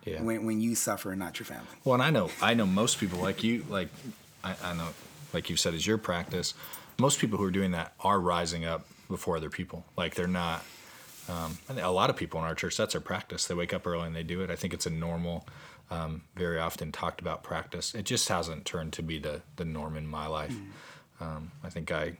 Yeah. 0.05 0.24
when, 0.24 0.43
when 0.48 0.60
you 0.60 0.74
suffer 0.74 1.12
and 1.12 1.19
not 1.19 1.39
your 1.39 1.46
family 1.46 1.67
Well, 1.84 1.93
and 1.93 2.01
I 2.03 2.10
know 2.10 2.31
I 2.41 2.55
know 2.55 2.65
most 2.65 3.00
people 3.00 3.19
like 3.19 3.43
you 3.43 3.63
like 3.69 3.89
I, 4.43 4.55
I 4.63 4.74
know, 4.74 4.88
like 5.34 5.50
you 5.51 5.55
said, 5.57 5.74
is 5.74 5.86
your 5.86 5.98
practice. 5.98 6.53
Most 7.00 7.19
people 7.19 7.38
who 7.38 7.43
are 7.43 7.51
doing 7.51 7.72
that 7.72 7.93
are 8.00 8.19
rising 8.19 8.65
up 8.65 8.86
before 9.07 9.37
other 9.37 9.49
people. 9.49 9.85
Like 9.95 10.15
they're 10.15 10.27
not. 10.27 10.63
Um, 11.29 11.57
a 11.69 11.91
lot 11.91 12.09
of 12.09 12.15
people 12.15 12.39
in 12.39 12.45
our 12.45 12.55
church, 12.55 12.77
that's 12.77 12.93
their 12.93 13.01
practice. 13.01 13.47
They 13.47 13.53
wake 13.53 13.73
up 13.73 13.85
early 13.85 14.07
and 14.07 14.15
they 14.15 14.23
do 14.23 14.41
it. 14.41 14.49
I 14.49 14.55
think 14.55 14.73
it's 14.73 14.85
a 14.85 14.89
normal, 14.89 15.45
um, 15.91 16.21
very 16.37 16.57
often 16.57 16.93
talked 16.93 17.19
about 17.19 17.43
practice. 17.43 17.93
It 17.93 18.05
just 18.05 18.29
hasn't 18.29 18.63
turned 18.63 18.93
to 18.93 19.03
be 19.03 19.19
the 19.19 19.41
the 19.57 19.65
norm 19.65 19.97
in 19.97 20.07
my 20.07 20.27
life. 20.27 20.53
Mm. 20.53 21.25
Um, 21.25 21.51
I 21.63 21.69
think 21.69 21.91
I 21.91 22.17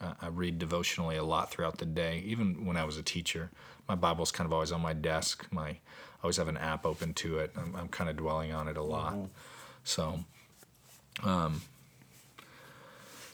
I 0.00 0.28
read 0.28 0.58
devotionally 0.58 1.16
a 1.16 1.24
lot 1.24 1.50
throughout 1.50 1.78
the 1.78 1.86
day, 1.86 2.22
even 2.24 2.64
when 2.64 2.76
I 2.76 2.84
was 2.84 2.96
a 2.96 3.02
teacher. 3.02 3.50
My 3.88 3.94
Bible's 3.94 4.30
kind 4.30 4.46
of 4.46 4.52
always 4.52 4.72
on 4.72 4.80
my 4.80 4.92
desk. 4.92 5.46
My 5.50 5.68
I 5.68 5.78
always 6.22 6.36
have 6.36 6.48
an 6.48 6.56
app 6.56 6.86
open 6.86 7.14
to 7.14 7.38
it. 7.38 7.52
I'm, 7.56 7.74
I'm 7.76 7.88
kind 7.88 8.08
of 8.08 8.16
dwelling 8.16 8.52
on 8.52 8.68
it 8.68 8.76
a 8.76 8.82
lot. 8.82 9.14
Mm-hmm. 9.14 9.24
So, 9.84 10.24
um, 11.24 11.62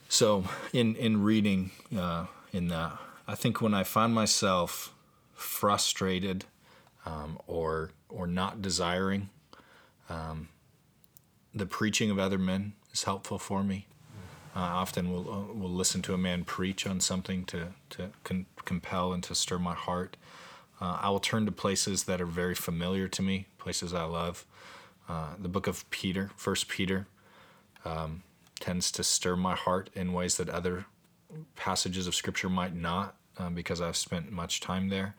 so 0.08 0.44
in 0.72 0.96
in 0.96 1.22
reading 1.22 1.70
uh, 1.96 2.26
in 2.54 2.68
that, 2.68 2.96
I 3.26 3.34
think 3.34 3.60
when 3.60 3.74
I 3.74 3.82
find 3.82 4.14
myself 4.14 4.94
frustrated 5.32 6.44
um, 7.04 7.38
or 7.48 7.90
or 8.08 8.28
not 8.28 8.62
desiring, 8.62 9.28
um, 10.08 10.48
the 11.52 11.66
preaching 11.66 12.10
of 12.10 12.18
other 12.18 12.38
men 12.38 12.74
is 12.92 13.02
helpful 13.02 13.40
for 13.40 13.64
me. 13.64 13.88
Uh, 14.54 14.60
often 14.60 15.10
will 15.10 15.28
uh, 15.28 15.52
will 15.52 15.68
listen 15.68 16.00
to 16.02 16.14
a 16.14 16.18
man 16.18 16.44
preach 16.44 16.86
on 16.86 17.00
something 17.00 17.44
to 17.46 17.72
to 17.90 18.10
con- 18.22 18.46
compel 18.64 19.12
and 19.12 19.24
to 19.24 19.34
stir 19.34 19.58
my 19.58 19.74
heart. 19.74 20.16
Uh, 20.80 20.98
I 21.02 21.10
will 21.10 21.20
turn 21.20 21.46
to 21.46 21.52
places 21.52 22.04
that 22.04 22.20
are 22.20 22.26
very 22.26 22.54
familiar 22.54 23.08
to 23.08 23.22
me, 23.22 23.46
places 23.58 23.92
I 23.92 24.04
love. 24.04 24.46
Uh, 25.08 25.34
the 25.38 25.48
book 25.48 25.66
of 25.66 25.88
Peter, 25.90 26.30
First 26.36 26.68
Peter, 26.68 27.08
um, 27.84 28.22
tends 28.60 28.92
to 28.92 29.02
stir 29.02 29.34
my 29.34 29.56
heart 29.56 29.90
in 29.94 30.12
ways 30.12 30.36
that 30.36 30.48
other 30.48 30.86
passages 31.56 32.06
of 32.06 32.14
Scripture 32.14 32.48
might 32.48 32.74
not, 32.74 33.16
um, 33.38 33.54
because 33.54 33.80
I've 33.80 33.96
spent 33.96 34.30
much 34.32 34.60
time 34.60 34.88
there. 34.88 35.14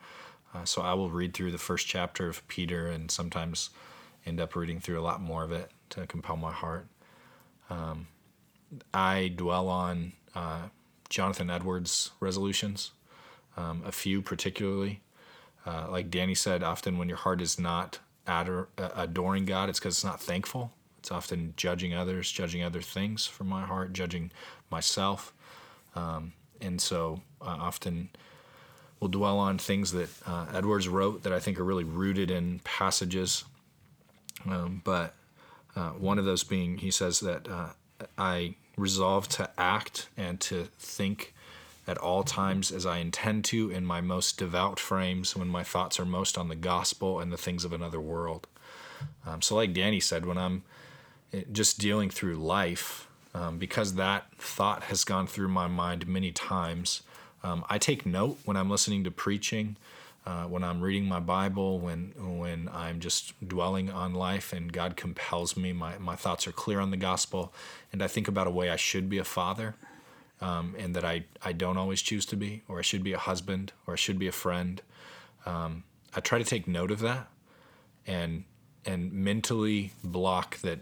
Uh, 0.54 0.64
so 0.64 0.82
I 0.82 0.94
will 0.94 1.10
read 1.10 1.34
through 1.34 1.52
the 1.52 1.58
first 1.58 1.86
chapter 1.86 2.28
of 2.28 2.46
Peter, 2.48 2.86
and 2.86 3.10
sometimes 3.10 3.70
end 4.24 4.40
up 4.40 4.56
reading 4.56 4.80
through 4.80 4.98
a 4.98 5.02
lot 5.02 5.20
more 5.20 5.44
of 5.44 5.52
it 5.52 5.70
to 5.90 6.06
compel 6.06 6.36
my 6.36 6.52
heart. 6.52 6.86
Um, 7.70 8.08
I 8.92 9.32
dwell 9.34 9.68
on 9.68 10.12
uh, 10.34 10.68
Jonathan 11.08 11.50
Edwards' 11.50 12.10
resolutions, 12.20 12.92
um, 13.56 13.82
a 13.84 13.92
few 13.92 14.22
particularly. 14.22 15.00
Uh, 15.64 15.86
like 15.90 16.10
Danny 16.10 16.34
said, 16.34 16.62
often 16.62 16.98
when 16.98 17.08
your 17.08 17.18
heart 17.18 17.40
is 17.40 17.58
not 17.58 17.98
ador- 18.26 18.68
uh, 18.78 18.90
adoring 18.94 19.44
God, 19.44 19.68
it's 19.68 19.78
because 19.78 19.96
it's 19.96 20.04
not 20.04 20.20
thankful. 20.20 20.72
It's 20.98 21.10
often 21.10 21.54
judging 21.56 21.94
others, 21.94 22.30
judging 22.30 22.62
other 22.62 22.82
things 22.82 23.26
from 23.26 23.48
my 23.48 23.64
heart, 23.64 23.92
judging 23.92 24.30
myself. 24.70 25.32
Um, 25.96 26.32
and 26.60 26.80
so 26.80 27.22
I 27.40 27.54
often 27.54 28.10
will 29.00 29.08
dwell 29.08 29.38
on 29.38 29.58
things 29.58 29.92
that 29.92 30.08
uh, 30.26 30.46
Edwards 30.54 30.88
wrote 30.88 31.22
that 31.24 31.32
I 31.32 31.40
think 31.40 31.58
are 31.58 31.64
really 31.64 31.84
rooted 31.84 32.30
in 32.30 32.60
passages. 32.60 33.44
Um, 34.48 34.82
but 34.84 35.14
uh, 35.74 35.90
one 35.90 36.18
of 36.18 36.24
those 36.24 36.44
being, 36.44 36.78
he 36.78 36.90
says 36.90 37.20
that 37.20 37.48
uh, 37.48 37.70
I 38.16 38.54
resolve 38.76 39.28
to 39.28 39.50
act 39.58 40.08
and 40.16 40.38
to 40.40 40.68
think 40.78 41.34
at 41.86 41.98
all 41.98 42.22
times 42.24 42.72
as 42.72 42.84
I 42.84 42.98
intend 42.98 43.44
to 43.46 43.70
in 43.70 43.84
my 43.84 44.00
most 44.00 44.38
devout 44.38 44.80
frames 44.80 45.36
when 45.36 45.48
my 45.48 45.62
thoughts 45.62 46.00
are 46.00 46.04
most 46.04 46.36
on 46.36 46.48
the 46.48 46.56
gospel 46.56 47.20
and 47.20 47.32
the 47.32 47.36
things 47.36 47.64
of 47.64 47.72
another 47.72 48.00
world. 48.00 48.46
Um, 49.26 49.40
so, 49.42 49.54
like 49.54 49.72
Danny 49.72 50.00
said, 50.00 50.26
when 50.26 50.38
I'm 50.38 50.62
eh, 51.32 51.42
just 51.52 51.78
dealing 51.78 52.10
through 52.10 52.36
life, 52.36 53.08
um, 53.36 53.58
because 53.58 53.94
that 53.94 54.26
thought 54.38 54.84
has 54.84 55.04
gone 55.04 55.26
through 55.26 55.48
my 55.48 55.66
mind 55.66 56.06
many 56.06 56.32
times, 56.32 57.02
um, 57.42 57.64
I 57.68 57.78
take 57.78 58.06
note 58.06 58.38
when 58.44 58.56
I'm 58.56 58.70
listening 58.70 59.04
to 59.04 59.10
preaching 59.10 59.76
uh, 60.26 60.42
when 60.44 60.64
I'm 60.64 60.80
reading 60.80 61.06
my 61.06 61.20
Bible, 61.20 61.78
when 61.78 62.12
when 62.16 62.68
I'm 62.72 62.98
just 62.98 63.32
dwelling 63.46 63.90
on 63.90 64.12
life 64.12 64.52
and 64.52 64.72
God 64.72 64.96
compels 64.96 65.56
me, 65.56 65.72
my, 65.72 65.98
my 65.98 66.16
thoughts 66.16 66.48
are 66.48 66.52
clear 66.52 66.80
on 66.80 66.90
the 66.90 66.96
gospel, 66.96 67.52
and 67.92 68.02
I 68.02 68.08
think 68.08 68.26
about 68.26 68.48
a 68.48 68.50
way 68.50 68.68
I 68.68 68.76
should 68.76 69.08
be 69.08 69.18
a 69.18 69.24
father, 69.24 69.76
um, 70.40 70.74
and 70.76 70.96
that 70.96 71.04
I, 71.04 71.26
I 71.42 71.52
don't 71.52 71.76
always 71.76 72.02
choose 72.02 72.26
to 72.26 72.36
be, 72.36 72.62
or 72.66 72.80
I 72.80 72.82
should 72.82 73.04
be 73.04 73.12
a 73.12 73.18
husband, 73.18 73.72
or 73.86 73.92
I 73.92 73.96
should 73.96 74.18
be 74.18 74.26
a 74.26 74.32
friend. 74.32 74.82
Um, 75.44 75.84
I 76.12 76.18
try 76.18 76.38
to 76.38 76.44
take 76.44 76.66
note 76.66 76.90
of 76.90 76.98
that, 77.00 77.28
and 78.04 78.42
and 78.84 79.12
mentally 79.12 79.92
block 80.02 80.58
that. 80.58 80.80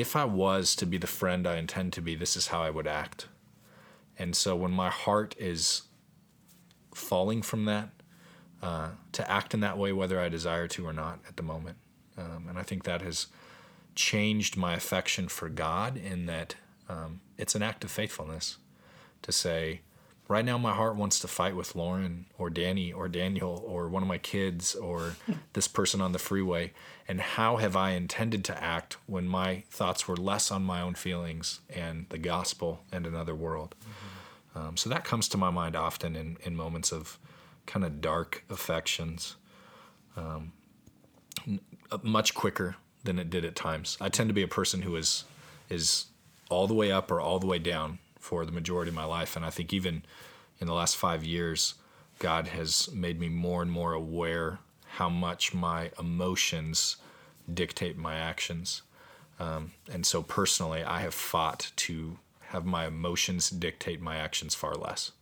If 0.00 0.14
I 0.14 0.24
was 0.24 0.76
to 0.76 0.86
be 0.86 0.98
the 0.98 1.06
friend 1.06 1.46
I 1.46 1.56
intend 1.56 1.92
to 1.94 2.02
be, 2.02 2.14
this 2.14 2.36
is 2.36 2.48
how 2.48 2.62
I 2.62 2.70
would 2.70 2.86
act. 2.86 3.28
And 4.18 4.36
so 4.36 4.54
when 4.54 4.70
my 4.70 4.90
heart 4.90 5.34
is 5.38 5.82
falling 6.94 7.42
from 7.42 7.64
that, 7.64 7.90
uh, 8.62 8.90
to 9.12 9.30
act 9.30 9.54
in 9.54 9.60
that 9.60 9.78
way, 9.78 9.92
whether 9.92 10.20
I 10.20 10.28
desire 10.28 10.66
to 10.68 10.86
or 10.86 10.92
not 10.92 11.20
at 11.28 11.36
the 11.36 11.42
moment. 11.42 11.76
Um, 12.16 12.46
and 12.48 12.58
I 12.58 12.62
think 12.62 12.84
that 12.84 13.02
has 13.02 13.26
changed 13.94 14.56
my 14.56 14.74
affection 14.74 15.28
for 15.28 15.48
God 15.48 15.96
in 15.96 16.26
that 16.26 16.56
um, 16.88 17.20
it's 17.38 17.54
an 17.54 17.62
act 17.62 17.84
of 17.84 17.90
faithfulness 17.90 18.58
to 19.22 19.32
say, 19.32 19.80
right 20.28 20.44
now 20.44 20.58
my 20.58 20.74
heart 20.74 20.96
wants 20.96 21.20
to 21.20 21.28
fight 21.28 21.54
with 21.54 21.76
Lauren 21.76 22.26
or 22.38 22.50
Danny 22.50 22.92
or 22.92 23.08
Daniel 23.08 23.62
or 23.66 23.88
one 23.88 24.02
of 24.02 24.08
my 24.08 24.18
kids 24.18 24.74
or 24.74 25.16
this 25.52 25.68
person 25.68 26.00
on 26.00 26.12
the 26.12 26.18
freeway. 26.18 26.72
And 27.08 27.20
how 27.20 27.56
have 27.56 27.76
I 27.76 27.90
intended 27.90 28.44
to 28.46 28.62
act 28.62 28.96
when 29.06 29.28
my 29.28 29.62
thoughts 29.70 30.08
were 30.08 30.16
less 30.16 30.50
on 30.50 30.64
my 30.64 30.80
own 30.80 30.94
feelings 30.94 31.60
and 31.70 32.06
the 32.08 32.18
gospel 32.18 32.80
and 32.90 33.06
another 33.06 33.34
world? 33.34 33.74
Mm-hmm. 33.80 34.58
Um, 34.58 34.76
so 34.76 34.90
that 34.90 35.04
comes 35.04 35.28
to 35.28 35.36
my 35.36 35.50
mind 35.50 35.76
often 35.76 36.16
in, 36.16 36.38
in 36.42 36.56
moments 36.56 36.92
of 36.92 37.18
kind 37.66 37.84
of 37.84 38.00
dark 38.00 38.44
affections 38.48 39.36
um, 40.16 40.52
much 42.02 42.34
quicker 42.34 42.76
than 43.04 43.18
it 43.18 43.30
did 43.30 43.44
at 43.44 43.54
times. 43.54 43.96
I 44.00 44.08
tend 44.08 44.28
to 44.28 44.34
be 44.34 44.42
a 44.42 44.48
person 44.48 44.82
who 44.82 44.96
is 44.96 45.24
is 45.68 46.06
all 46.48 46.66
the 46.66 46.74
way 46.74 46.92
up 46.92 47.10
or 47.10 47.20
all 47.20 47.38
the 47.38 47.46
way 47.46 47.58
down 47.58 47.98
for 48.26 48.44
the 48.44 48.50
majority 48.50 48.88
of 48.88 48.94
my 48.96 49.04
life, 49.04 49.36
and 49.36 49.44
I 49.44 49.50
think 49.50 49.72
even 49.72 50.02
in 50.60 50.66
the 50.66 50.74
last 50.74 50.96
five 50.96 51.22
years, 51.22 51.74
God 52.18 52.48
has 52.48 52.90
made 52.92 53.20
me 53.20 53.28
more 53.28 53.62
and 53.62 53.70
more 53.70 53.92
aware 53.92 54.58
how 54.98 55.08
much 55.08 55.54
my 55.54 55.92
emotions 55.96 56.96
dictate 57.52 57.96
my 57.96 58.16
actions. 58.16 58.82
Um, 59.38 59.70
and 59.92 60.04
so 60.04 60.22
personally, 60.22 60.82
I 60.82 61.02
have 61.02 61.14
fought 61.14 61.70
to 61.76 62.18
have 62.48 62.64
my 62.64 62.86
emotions 62.86 63.48
dictate 63.48 64.00
my 64.00 64.16
actions 64.16 64.56
far 64.56 64.74
less. 64.74 65.12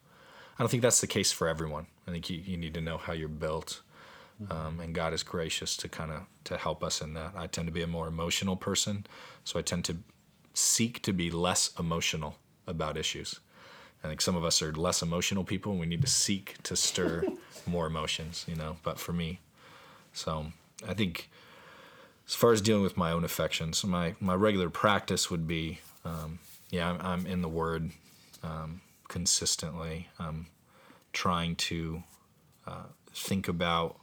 I 0.59 0.63
don't 0.63 0.71
think 0.71 0.83
that's 0.83 1.03
the 1.03 1.07
case 1.07 1.31
for 1.31 1.47
everyone. 1.47 1.87
I 2.09 2.11
think 2.11 2.31
you, 2.31 2.41
you 2.43 2.57
need 2.57 2.73
to 2.73 2.81
know 2.81 2.97
how 2.97 3.13
you're 3.13 3.29
built. 3.29 3.83
Um, 4.51 4.81
and 4.81 4.95
God 4.95 5.13
is 5.13 5.23
gracious 5.23 5.77
to 5.77 5.89
kind 5.89 6.11
of 6.11 6.23
to 6.45 6.57
help 6.57 6.83
us 6.83 7.03
in 7.03 7.13
that. 7.15 7.33
I 7.37 7.49
tend 7.49 7.69
to 7.69 7.73
be 7.73 7.83
a 7.83 7.87
more 7.87 8.09
emotional 8.09 8.57
person, 8.57 9.07
so 9.45 9.59
I 9.59 9.63
tend 9.63 9.85
to 9.85 9.99
seek 10.55 11.03
to 11.03 11.13
be 11.13 11.31
less 11.31 11.71
emotional 11.79 12.37
about 12.67 12.97
issues. 12.97 13.41
I 14.03 14.09
think 14.09 14.21
some 14.21 14.37
of 14.37 14.45
us 14.45 14.61
are 14.61 14.73
less 14.73 15.03
emotional 15.03 15.45
people, 15.45 15.73
and 15.73 15.81
we 15.81 15.87
need 15.87 16.03
to 16.03 16.09
seek 16.09 16.57
to 16.65 16.77
stir 16.77 17.25
more 17.67 17.87
emotions, 17.87 18.45
you 18.47 18.55
know. 18.55 18.77
But 18.83 18.99
for 18.99 19.13
me, 19.13 19.41
so 20.13 20.47
I 20.87 20.95
think 20.95 21.31
as 22.27 22.35
far 22.35 22.53
as 22.53 22.61
dealing 22.61 22.83
with 22.83 22.97
my 22.97 23.13
own 23.13 23.25
affections, 23.25 23.83
my 23.85 24.15
my 24.21 24.35
regular 24.35 24.69
practice 24.69 25.31
would 25.31 25.47
be, 25.47 25.81
um, 26.05 26.39
yeah, 26.71 26.91
I'm, 26.91 27.01
I'm, 27.01 27.27
in 27.27 27.41
the 27.41 27.49
Word 27.49 27.91
um, 28.43 28.83
consistently. 29.09 30.09
Um, 30.19 30.47
trying 31.15 31.57
to 31.57 32.03
uh, 32.67 32.85
think 33.15 33.49
about 33.49 33.99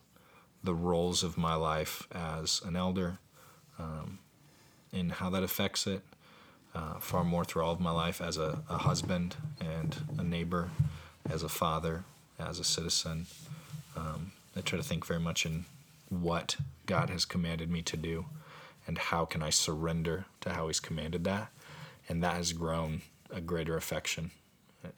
the 0.63 0.73
roles 0.73 1.23
of 1.23 1.37
my 1.37 1.53
life 1.53 2.07
as 2.11 2.61
an 2.65 2.75
elder 2.75 3.19
um, 3.77 4.19
and 4.91 5.11
how 5.11 5.29
that 5.29 5.43
affects 5.43 5.85
it 5.85 6.01
uh, 6.73 6.99
far 6.99 7.23
more 7.23 7.43
through 7.43 7.63
all 7.63 7.73
of 7.73 7.79
my 7.79 7.91
life 7.91 8.21
as 8.21 8.37
a, 8.37 8.61
a, 8.69 8.77
husband 8.77 9.35
and 9.59 9.97
a 10.17 10.23
neighbor, 10.23 10.69
as 11.29 11.43
a 11.43 11.49
father, 11.49 12.03
as 12.39 12.59
a 12.59 12.63
citizen. 12.63 13.27
Um, 13.95 14.31
I 14.55 14.61
try 14.61 14.77
to 14.77 14.83
think 14.83 15.05
very 15.05 15.19
much 15.19 15.45
in 15.45 15.65
what 16.09 16.55
God 16.85 17.09
has 17.09 17.25
commanded 17.25 17.69
me 17.69 17.81
to 17.83 17.97
do 17.97 18.25
and 18.87 18.97
how 18.97 19.25
can 19.25 19.43
I 19.43 19.49
surrender 19.49 20.25
to 20.41 20.51
how 20.51 20.67
He's 20.67 20.79
commanded 20.79 21.23
that. 21.25 21.49
And 22.09 22.23
that 22.23 22.35
has 22.35 22.53
grown 22.53 23.01
a 23.29 23.41
greater 23.41 23.77
affection. 23.77 24.31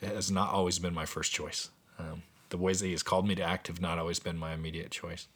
It 0.01 0.15
has 0.15 0.31
not 0.31 0.51
always 0.51 0.79
been 0.79 0.93
my 0.93 1.05
first 1.05 1.31
choice. 1.31 1.69
Um, 1.99 2.23
the 2.49 2.57
ways 2.57 2.79
that 2.79 2.85
he 2.85 2.91
has 2.91 3.03
called 3.03 3.27
me 3.27 3.35
to 3.35 3.41
act 3.41 3.67
have 3.67 3.81
not 3.81 3.97
always 3.97 4.19
been 4.19 4.37
my 4.37 4.53
immediate 4.53 4.91
choice, 4.91 5.27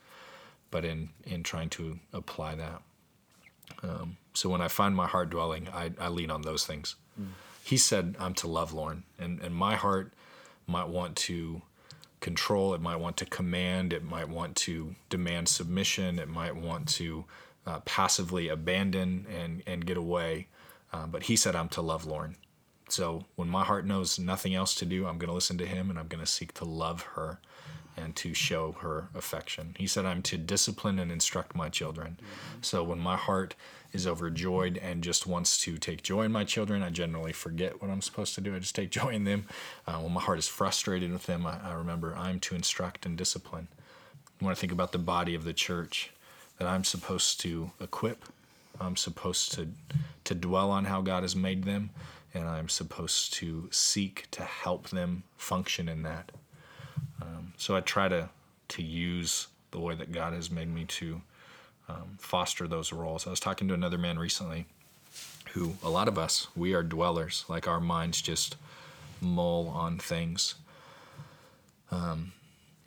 but 0.70 0.86
in 0.86 1.10
in 1.26 1.44
trying 1.44 1.70
to 1.72 2.00
apply 2.14 2.56
that. 2.56 2.82
Um, 3.84 4.18
so 4.34 4.50
when 4.50 4.62
I 4.62 4.68
find 4.68 4.96
my 4.96 5.08
heart 5.08 5.30
dwelling, 5.30 5.68
I, 5.74 5.92
I 6.00 6.10
lean 6.10 6.32
on 6.32 6.42
those 6.42 6.66
things. 6.66 6.96
Mm. 7.20 7.28
He 7.64 7.78
said, 7.78 8.16
"I'm 8.20 8.34
to 8.36 8.48
love 8.48 8.74
Lauren," 8.74 9.04
and 9.20 9.42
and 9.42 9.54
my 9.54 9.76
heart 9.76 10.14
might 10.68 10.88
want 10.88 11.16
to 11.16 11.62
control. 12.20 12.74
It 12.74 12.82
might 12.82 12.98
want 12.98 13.18
to 13.18 13.26
command. 13.26 13.94
It 13.94 14.04
might 14.04 14.30
want 14.30 14.56
to 14.58 14.96
demand 15.10 15.50
submission. 15.50 16.20
It 16.20 16.30
might 16.30 16.56
want 16.56 16.88
to 16.90 17.26
uh, 17.66 17.80
passively 17.82 18.48
abandon 18.48 19.26
and 19.30 19.64
and 19.68 19.86
get 19.86 19.98
away. 19.98 20.48
Uh, 20.94 21.08
but 21.08 21.24
he 21.24 21.36
said 21.36 21.56
I'm 21.56 21.70
to 21.70 21.82
love 21.82 22.06
Lauren. 22.06 22.38
So 22.90 23.26
when 23.36 23.50
my 23.50 23.66
heart 23.66 23.86
knows 23.86 24.18
nothing 24.18 24.56
else 24.56 24.74
to 24.76 24.86
do, 24.86 25.06
I'm 25.06 25.18
going 25.18 25.28
to 25.28 25.34
listen 25.34 25.58
to 25.58 25.66
him 25.66 25.90
and 25.90 26.00
I'm 26.00 26.08
going 26.08 26.24
to 26.24 26.32
seek 26.32 26.54
to 26.56 26.66
love 26.66 27.02
her 27.16 27.40
and 27.98 28.16
to 28.16 28.34
show 28.34 28.74
her 28.80 29.10
affection. 29.16 29.76
He 29.78 29.88
said, 29.88 30.06
I'm 30.06 30.22
to 30.24 30.38
discipline 30.38 31.00
and 31.00 31.12
instruct 31.12 31.56
my 31.56 31.70
children. 31.70 32.18
Mm-hmm. 32.20 32.62
So 32.62 32.84
when 32.84 33.00
my 33.00 33.18
heart 33.18 33.56
is 33.94 34.06
overjoyed 34.06 34.78
and 34.78 35.04
just 35.04 35.26
wants 35.26 35.60
to 35.62 35.78
take 35.78 36.04
joy 36.04 36.24
in 36.24 36.32
my 36.32 36.44
children, 36.44 36.84
I 36.84 36.90
generally 36.90 37.34
forget 37.34 37.82
what 37.82 37.90
I'm 37.90 38.02
supposed 38.02 38.36
to 38.36 38.42
do. 38.42 38.56
I 38.56 38.60
just 38.60 38.76
take 38.76 38.92
joy 38.92 39.10
in 39.10 39.24
them. 39.24 39.48
Uh, 39.88 40.00
when 40.00 40.14
my 40.14 40.22
heart 40.22 40.40
is 40.40 40.48
frustrated 40.48 41.12
with 41.12 41.26
them, 41.26 41.46
I, 41.46 41.58
I 41.64 41.74
remember 41.74 42.16
I'm 42.16 42.40
to 42.42 42.56
instruct 42.56 43.06
and 43.06 43.18
discipline. 43.18 43.68
When 44.40 44.52
I 44.52 44.56
think 44.56 44.72
about 44.72 44.92
the 44.92 45.00
body 45.00 45.34
of 45.34 45.44
the 45.44 45.54
church, 45.54 46.12
that 46.58 46.68
I'm 46.68 46.84
supposed 46.84 47.40
to 47.42 47.72
equip, 47.80 48.26
I'm 48.80 48.96
supposed 48.96 49.54
to, 49.54 49.68
to 50.24 50.36
dwell 50.36 50.72
on 50.72 50.86
how 50.86 51.02
God 51.02 51.24
has 51.24 51.36
made 51.36 51.64
them, 51.64 51.92
and 52.34 52.48
I'm 52.48 52.70
supposed 52.70 53.34
to 53.36 53.70
seek 53.72 54.28
to 54.32 54.44
help 54.44 54.90
them 54.90 55.24
function 55.38 55.90
in 55.90 56.04
that. 56.04 56.32
Um, 57.22 57.54
so 57.58 57.76
I 57.76 57.82
try 57.82 58.08
to 58.08 58.30
to 58.70 58.84
use 58.84 59.48
the 59.72 59.80
way 59.80 59.96
that 59.96 60.12
God 60.12 60.34
has 60.34 60.52
made 60.52 60.68
me 60.68 60.84
to 60.86 61.22
um, 61.88 62.18
foster 62.20 62.68
those 62.68 62.92
roles. 62.92 63.26
I 63.26 63.30
was 63.30 63.40
talking 63.40 63.68
to 63.70 63.74
another 63.74 63.98
man 63.98 64.20
recently 64.20 64.66
who 65.52 65.76
a 65.82 65.90
lot 65.90 66.08
of 66.08 66.18
us 66.18 66.48
we 66.56 66.74
are 66.74 66.84
dwellers, 66.84 67.46
like 67.48 67.68
our 67.68 67.80
minds 67.80 68.22
just 68.22 68.58
mull 69.22 69.70
on 69.70 69.98
things. 69.98 70.56
Um, 71.92 72.34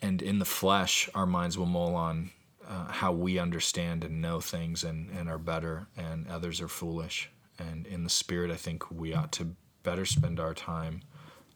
and 0.01 0.21
in 0.21 0.39
the 0.39 0.45
flesh, 0.45 1.09
our 1.15 1.25
minds 1.25 1.57
will 1.57 1.65
mull 1.65 1.95
on 1.95 2.31
uh, 2.67 2.85
how 2.85 3.11
we 3.11 3.37
understand 3.39 4.03
and 4.03 4.21
know 4.21 4.39
things 4.39 4.83
and, 4.83 5.09
and 5.11 5.29
are 5.29 5.37
better, 5.37 5.87
and 5.97 6.27
others 6.27 6.61
are 6.61 6.67
foolish. 6.67 7.29
And 7.59 7.85
in 7.87 8.03
the 8.03 8.09
spirit, 8.09 8.51
I 8.51 8.55
think 8.55 8.89
we 8.91 9.13
ought 9.13 9.31
to 9.33 9.55
better 9.83 10.05
spend 10.05 10.39
our 10.39 10.53
time 10.53 11.01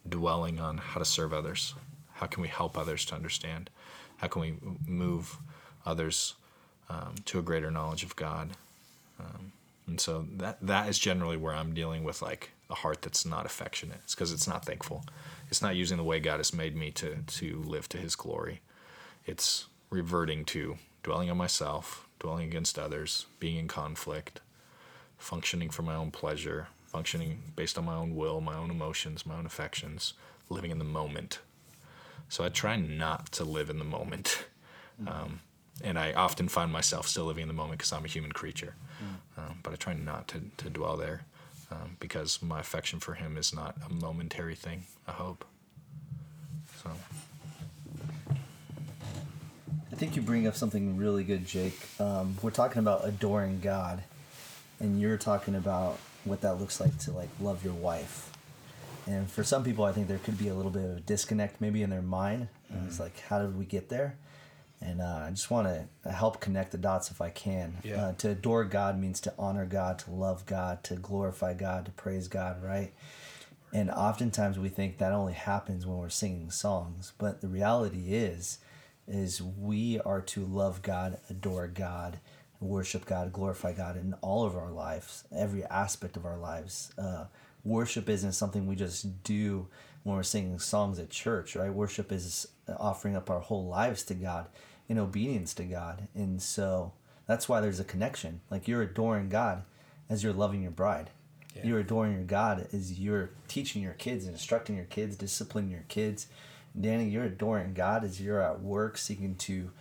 dwelling 0.07 0.59
on 0.59 0.77
how 0.77 0.99
to 0.99 1.05
serve 1.05 1.33
others, 1.33 1.73
how 2.15 2.27
can 2.27 2.41
we 2.41 2.47
help 2.47 2.77
others 2.77 3.05
to 3.05 3.15
understand? 3.15 3.69
How 4.17 4.27
can 4.27 4.41
we 4.41 4.55
move 4.87 5.37
others 5.85 6.35
um, 6.89 7.15
to 7.25 7.39
a 7.39 7.41
greater 7.41 7.69
knowledge 7.69 8.03
of 8.03 8.15
God? 8.15 8.51
Um, 9.19 9.51
and 9.85 9.99
so 9.99 10.25
that 10.37 10.57
that 10.61 10.89
is 10.89 10.97
generally 10.97 11.37
where 11.37 11.53
I'm 11.53 11.73
dealing 11.73 12.03
with 12.03 12.21
like 12.21 12.51
a 12.69 12.75
heart 12.75 13.01
that's 13.01 13.25
not 13.25 13.45
affectionate. 13.45 13.99
It's 14.03 14.15
because 14.15 14.31
it's 14.31 14.47
not 14.47 14.65
thankful. 14.65 15.03
It's 15.49 15.61
not 15.61 15.75
using 15.75 15.97
the 15.97 16.03
way 16.03 16.19
God 16.19 16.37
has 16.37 16.53
made 16.53 16.75
me 16.75 16.89
to 16.91 17.17
to 17.17 17.61
live 17.63 17.89
to 17.89 17.97
His 17.97 18.15
glory. 18.15 18.61
It's 19.25 19.67
reverting 19.89 20.45
to 20.45 20.77
dwelling 21.03 21.29
on 21.29 21.37
myself, 21.37 22.07
dwelling 22.19 22.47
against 22.47 22.79
others, 22.79 23.25
being 23.39 23.57
in 23.57 23.67
conflict, 23.67 24.39
functioning 25.17 25.69
for 25.69 25.81
my 25.81 25.95
own 25.95 26.11
pleasure, 26.11 26.67
functioning 26.85 27.51
based 27.55 27.77
on 27.77 27.85
my 27.85 27.95
own 27.95 28.15
will, 28.15 28.39
my 28.39 28.55
own 28.55 28.71
emotions, 28.71 29.25
my 29.25 29.35
own 29.35 29.45
affections, 29.45 30.13
living 30.49 30.71
in 30.71 30.79
the 30.79 30.85
moment 30.85 31.39
so 32.29 32.43
I 32.43 32.49
try 32.49 32.75
not 32.75 33.31
to 33.33 33.43
live 33.43 33.69
in 33.69 33.79
the 33.79 33.85
moment. 33.85 34.45
Um, 35.07 35.41
and 35.83 35.99
I 35.99 36.13
often 36.13 36.47
find 36.47 36.71
myself 36.71 37.07
still 37.07 37.25
living 37.25 37.41
in 37.41 37.47
the 37.49 37.53
moment 37.53 37.79
because 37.79 37.91
I'm 37.91 38.05
a 38.05 38.07
human 38.07 38.31
creature. 38.31 38.75
Um, 39.37 39.59
but 39.61 39.73
I 39.73 39.75
try 39.75 39.93
not 39.93 40.27
to, 40.29 40.41
to 40.57 40.69
dwell 40.69 40.95
there 40.95 41.25
um, 41.71 41.97
because 41.99 42.41
my 42.41 42.59
affection 42.59 42.99
for 42.99 43.15
him 43.15 43.37
is 43.37 43.53
not 43.53 43.75
a 43.85 43.93
momentary 43.93 44.55
thing, 44.55 44.85
I 45.07 45.11
hope. 45.11 45.43
So. 46.81 46.91
I 49.91 49.95
think 49.95 50.15
you 50.15 50.21
bring 50.21 50.47
up 50.47 50.55
something 50.55 50.97
really 50.97 51.23
good, 51.23 51.45
Jake. 51.45 51.79
Um, 51.99 52.37
we're 52.41 52.51
talking 52.51 52.79
about 52.79 53.05
adoring 53.05 53.59
God, 53.61 54.03
and 54.79 54.99
you're 54.99 55.17
talking 55.17 55.55
about 55.55 55.99
what 56.23 56.41
that 56.41 56.59
looks 56.59 56.79
like 56.79 56.97
to 56.99 57.11
like 57.11 57.29
love 57.39 57.63
your 57.63 57.73
wife 57.73 58.34
and 59.05 59.29
for 59.29 59.43
some 59.43 59.63
people, 59.63 59.85
I 59.85 59.91
think 59.91 60.07
there 60.07 60.17
could 60.19 60.37
be 60.37 60.47
a 60.47 60.55
little 60.55 60.71
bit 60.71 60.83
of 60.83 60.97
a 60.97 60.99
disconnect 60.99 61.61
maybe 61.61 61.83
in 61.83 61.89
their 61.89 62.01
mind. 62.01 62.47
Mm-hmm. 62.73 62.87
It's 62.87 62.99
like, 62.99 63.19
how 63.21 63.39
did 63.39 63.57
we 63.57 63.65
get 63.65 63.89
there? 63.89 64.17
And 64.81 65.01
uh, 65.01 65.25
I 65.27 65.29
just 65.29 65.49
want 65.49 65.67
to 65.67 66.11
help 66.11 66.41
connect 66.41 66.71
the 66.71 66.77
dots 66.77 67.09
if 67.09 67.21
I 67.21 67.29
can. 67.29 67.77
Yeah. 67.83 68.07
Uh, 68.07 68.13
to 68.13 68.31
adore 68.31 68.65
God 68.65 68.99
means 68.99 69.19
to 69.21 69.33
honor 69.37 69.65
God, 69.65 69.99
to 69.99 70.11
love 70.11 70.45
God, 70.45 70.83
to 70.85 70.95
glorify 70.95 71.53
God, 71.53 71.85
to 71.85 71.91
praise 71.91 72.27
God, 72.27 72.63
right? 72.63 72.93
And 73.73 73.89
oftentimes 73.89 74.59
we 74.59 74.69
think 74.69 74.97
that 74.97 75.11
only 75.11 75.33
happens 75.33 75.85
when 75.85 75.97
we're 75.97 76.09
singing 76.09 76.51
songs, 76.51 77.13
but 77.17 77.41
the 77.41 77.47
reality 77.47 78.13
is, 78.13 78.59
is 79.07 79.41
we 79.41 79.99
are 80.01 80.21
to 80.21 80.45
love 80.45 80.81
God, 80.81 81.19
adore 81.29 81.67
God, 81.67 82.19
worship 82.59 83.05
God, 83.05 83.33
glorify 83.33 83.73
God 83.73 83.97
in 83.97 84.13
all 84.21 84.45
of 84.45 84.55
our 84.55 84.71
lives, 84.71 85.25
every 85.35 85.63
aspect 85.65 86.15
of 86.15 86.25
our 86.25 86.37
lives. 86.37 86.91
Uh, 86.97 87.25
worship 87.65 88.07
isn't 88.07 88.33
something 88.33 88.67
we 88.67 88.75
just 88.75 89.23
do 89.23 89.67
when 90.03 90.15
we're 90.15 90.23
singing 90.23 90.59
songs 90.59 90.99
at 90.99 91.09
church, 91.09 91.55
right? 91.55 91.73
Worship 91.73 92.11
is 92.11 92.47
offering 92.77 93.15
up 93.15 93.29
our 93.29 93.39
whole 93.39 93.65
lives 93.65 94.03
to 94.03 94.13
God 94.13 94.47
in 94.87 94.99
obedience 94.99 95.53
to 95.55 95.63
God. 95.63 96.07
And 96.13 96.41
so 96.41 96.93
that's 97.25 97.49
why 97.49 97.59
there's 97.59 97.79
a 97.79 97.83
connection. 97.83 98.41
Like 98.51 98.67
you're 98.67 98.83
adoring 98.83 99.29
God 99.29 99.63
as 100.09 100.23
you're 100.23 100.33
loving 100.33 100.61
your 100.61 100.71
bride. 100.71 101.09
Yeah. 101.55 101.65
You're 101.65 101.79
adoring 101.79 102.13
your 102.13 102.23
God 102.23 102.67
as 102.71 102.99
you're 102.99 103.31
teaching 103.47 103.81
your 103.81 103.93
kids, 103.93 104.27
instructing 104.27 104.75
your 104.75 104.85
kids, 104.85 105.15
disciplining 105.15 105.71
your 105.71 105.85
kids. 105.87 106.27
Danny, 106.79 107.05
you're 107.05 107.23
adoring 107.23 107.73
God 107.73 108.03
as 108.03 108.21
you're 108.21 108.41
at 108.41 108.61
work 108.61 108.97
seeking 108.97 109.35
to 109.35 109.71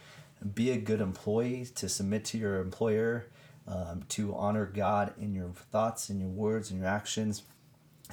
be 0.55 0.71
a 0.71 0.77
good 0.77 1.01
employee, 1.01 1.67
to 1.75 1.89
submit 1.89 2.25
to 2.27 2.39
your 2.39 2.61
employer, 2.61 3.27
um, 3.67 4.05
to 4.11 4.35
honor 4.35 4.67
God 4.67 5.13
in 5.21 5.35
your 5.35 5.49
thoughts 5.49 6.09
and 6.09 6.21
your 6.21 6.29
words 6.29 6.71
and 6.71 6.81
your 6.81 6.89
actions. 6.89 7.43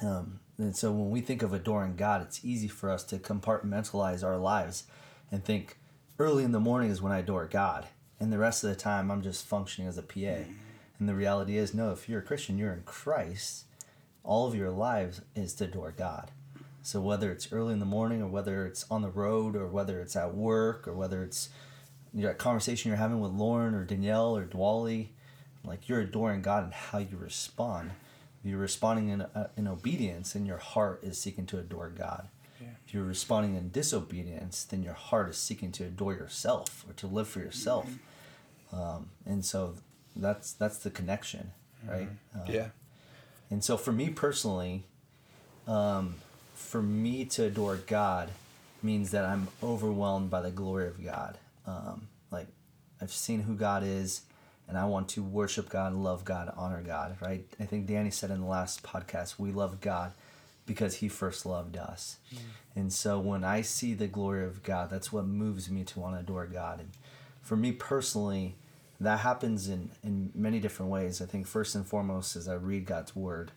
Um, 0.00 0.40
and 0.58 0.76
so 0.76 0.92
when 0.92 1.10
we 1.10 1.20
think 1.20 1.42
of 1.42 1.52
adoring 1.52 1.96
God, 1.96 2.22
it's 2.22 2.44
easy 2.44 2.68
for 2.68 2.90
us 2.90 3.04
to 3.04 3.18
compartmentalize 3.18 4.24
our 4.24 4.38
lives 4.38 4.84
and 5.30 5.44
think 5.44 5.78
early 6.18 6.44
in 6.44 6.52
the 6.52 6.60
morning 6.60 6.90
is 6.90 7.02
when 7.02 7.12
I 7.12 7.18
adore 7.18 7.46
God, 7.46 7.88
and 8.20 8.32
the 8.32 8.38
rest 8.38 8.62
of 8.62 8.70
the 8.70 8.76
time 8.76 9.10
I'm 9.10 9.22
just 9.22 9.46
functioning 9.46 9.88
as 9.88 9.98
a 9.98 10.02
PA. 10.02 10.44
And 10.98 11.08
the 11.08 11.14
reality 11.14 11.56
is, 11.56 11.74
no, 11.74 11.90
if 11.90 12.08
you're 12.08 12.20
a 12.20 12.24
Christian, 12.24 12.58
you're 12.58 12.72
in 12.72 12.82
Christ. 12.82 13.64
All 14.22 14.46
of 14.46 14.54
your 14.54 14.70
lives 14.70 15.22
is 15.34 15.52
to 15.54 15.64
adore 15.64 15.90
God. 15.90 16.30
So 16.82 17.00
whether 17.00 17.32
it's 17.32 17.52
early 17.52 17.72
in 17.72 17.80
the 17.80 17.86
morning 17.86 18.22
or 18.22 18.28
whether 18.28 18.66
it's 18.66 18.84
on 18.90 19.02
the 19.02 19.10
road 19.10 19.56
or 19.56 19.66
whether 19.66 20.00
it's 20.00 20.14
at 20.14 20.34
work 20.34 20.86
or 20.86 20.92
whether 20.92 21.22
it's 21.24 21.48
your 22.14 22.34
conversation 22.34 22.88
you're 22.88 22.98
having 22.98 23.20
with 23.20 23.32
Lauren 23.32 23.74
or 23.74 23.84
Danielle 23.84 24.36
or 24.36 24.46
Dwally, 24.46 25.08
like 25.64 25.88
you're 25.88 26.00
adoring 26.00 26.42
God 26.42 26.64
and 26.64 26.72
how 26.72 26.98
you 26.98 27.16
respond 27.16 27.92
you're 28.44 28.58
responding 28.58 29.08
in, 29.08 29.22
uh, 29.22 29.48
in 29.56 29.68
obedience, 29.68 30.34
and 30.34 30.46
your 30.46 30.58
heart 30.58 31.02
is 31.02 31.18
seeking 31.18 31.46
to 31.46 31.58
adore 31.58 31.88
God. 31.88 32.28
Yeah. 32.60 32.68
If 32.86 32.94
you're 32.94 33.04
responding 33.04 33.56
in 33.56 33.70
disobedience, 33.70 34.64
then 34.64 34.82
your 34.82 34.94
heart 34.94 35.30
is 35.30 35.38
seeking 35.38 35.72
to 35.72 35.84
adore 35.84 36.14
yourself 36.14 36.84
or 36.88 36.92
to 36.94 37.06
live 37.06 37.28
for 37.28 37.40
yourself. 37.40 37.88
Mm-hmm. 37.88 38.80
Um, 38.80 39.10
and 39.26 39.44
so 39.44 39.74
that's 40.16 40.52
that's 40.52 40.78
the 40.78 40.90
connection, 40.90 41.52
right? 41.88 42.08
Mm-hmm. 42.08 42.40
Um, 42.40 42.54
yeah. 42.54 42.68
And 43.50 43.62
so 43.62 43.76
for 43.76 43.92
me 43.92 44.08
personally, 44.08 44.84
um, 45.66 46.16
for 46.54 46.82
me 46.82 47.24
to 47.26 47.44
adore 47.44 47.76
God 47.76 48.30
means 48.82 49.10
that 49.10 49.24
I'm 49.24 49.48
overwhelmed 49.62 50.30
by 50.30 50.40
the 50.40 50.50
glory 50.50 50.88
of 50.88 51.04
God. 51.04 51.38
Um, 51.66 52.08
like 52.30 52.48
I've 53.00 53.12
seen 53.12 53.42
who 53.42 53.54
God 53.54 53.82
is 53.84 54.22
and 54.72 54.78
I 54.78 54.86
want 54.86 55.10
to 55.10 55.22
worship 55.22 55.68
God, 55.68 55.92
love 55.92 56.24
God, 56.24 56.50
honor 56.56 56.80
God, 56.80 57.18
right? 57.20 57.44
I 57.60 57.64
think 57.64 57.86
Danny 57.86 58.10
said 58.10 58.30
in 58.30 58.40
the 58.40 58.46
last 58.46 58.82
podcast, 58.82 59.38
we 59.38 59.52
love 59.52 59.82
God 59.82 60.14
because 60.64 60.94
he 60.94 61.08
first 61.08 61.44
loved 61.44 61.76
us. 61.76 62.16
Mm. 62.34 62.38
And 62.74 62.90
so 62.90 63.20
when 63.20 63.44
I 63.44 63.60
see 63.60 63.92
the 63.92 64.06
glory 64.06 64.46
of 64.46 64.62
God, 64.62 64.88
that's 64.88 65.12
what 65.12 65.26
moves 65.26 65.68
me 65.68 65.84
to 65.84 66.00
want 66.00 66.14
to 66.14 66.20
adore 66.20 66.46
God. 66.46 66.80
And 66.80 66.88
for 67.42 67.54
me 67.54 67.72
personally, 67.72 68.56
that 68.98 69.18
happens 69.18 69.68
in, 69.68 69.90
in 70.02 70.30
many 70.34 70.58
different 70.58 70.90
ways. 70.90 71.20
I 71.20 71.26
think 71.26 71.46
first 71.46 71.74
and 71.74 71.86
foremost 71.86 72.34
is 72.34 72.48
I 72.48 72.54
read 72.54 72.86
God's 72.86 73.14
word. 73.14 73.52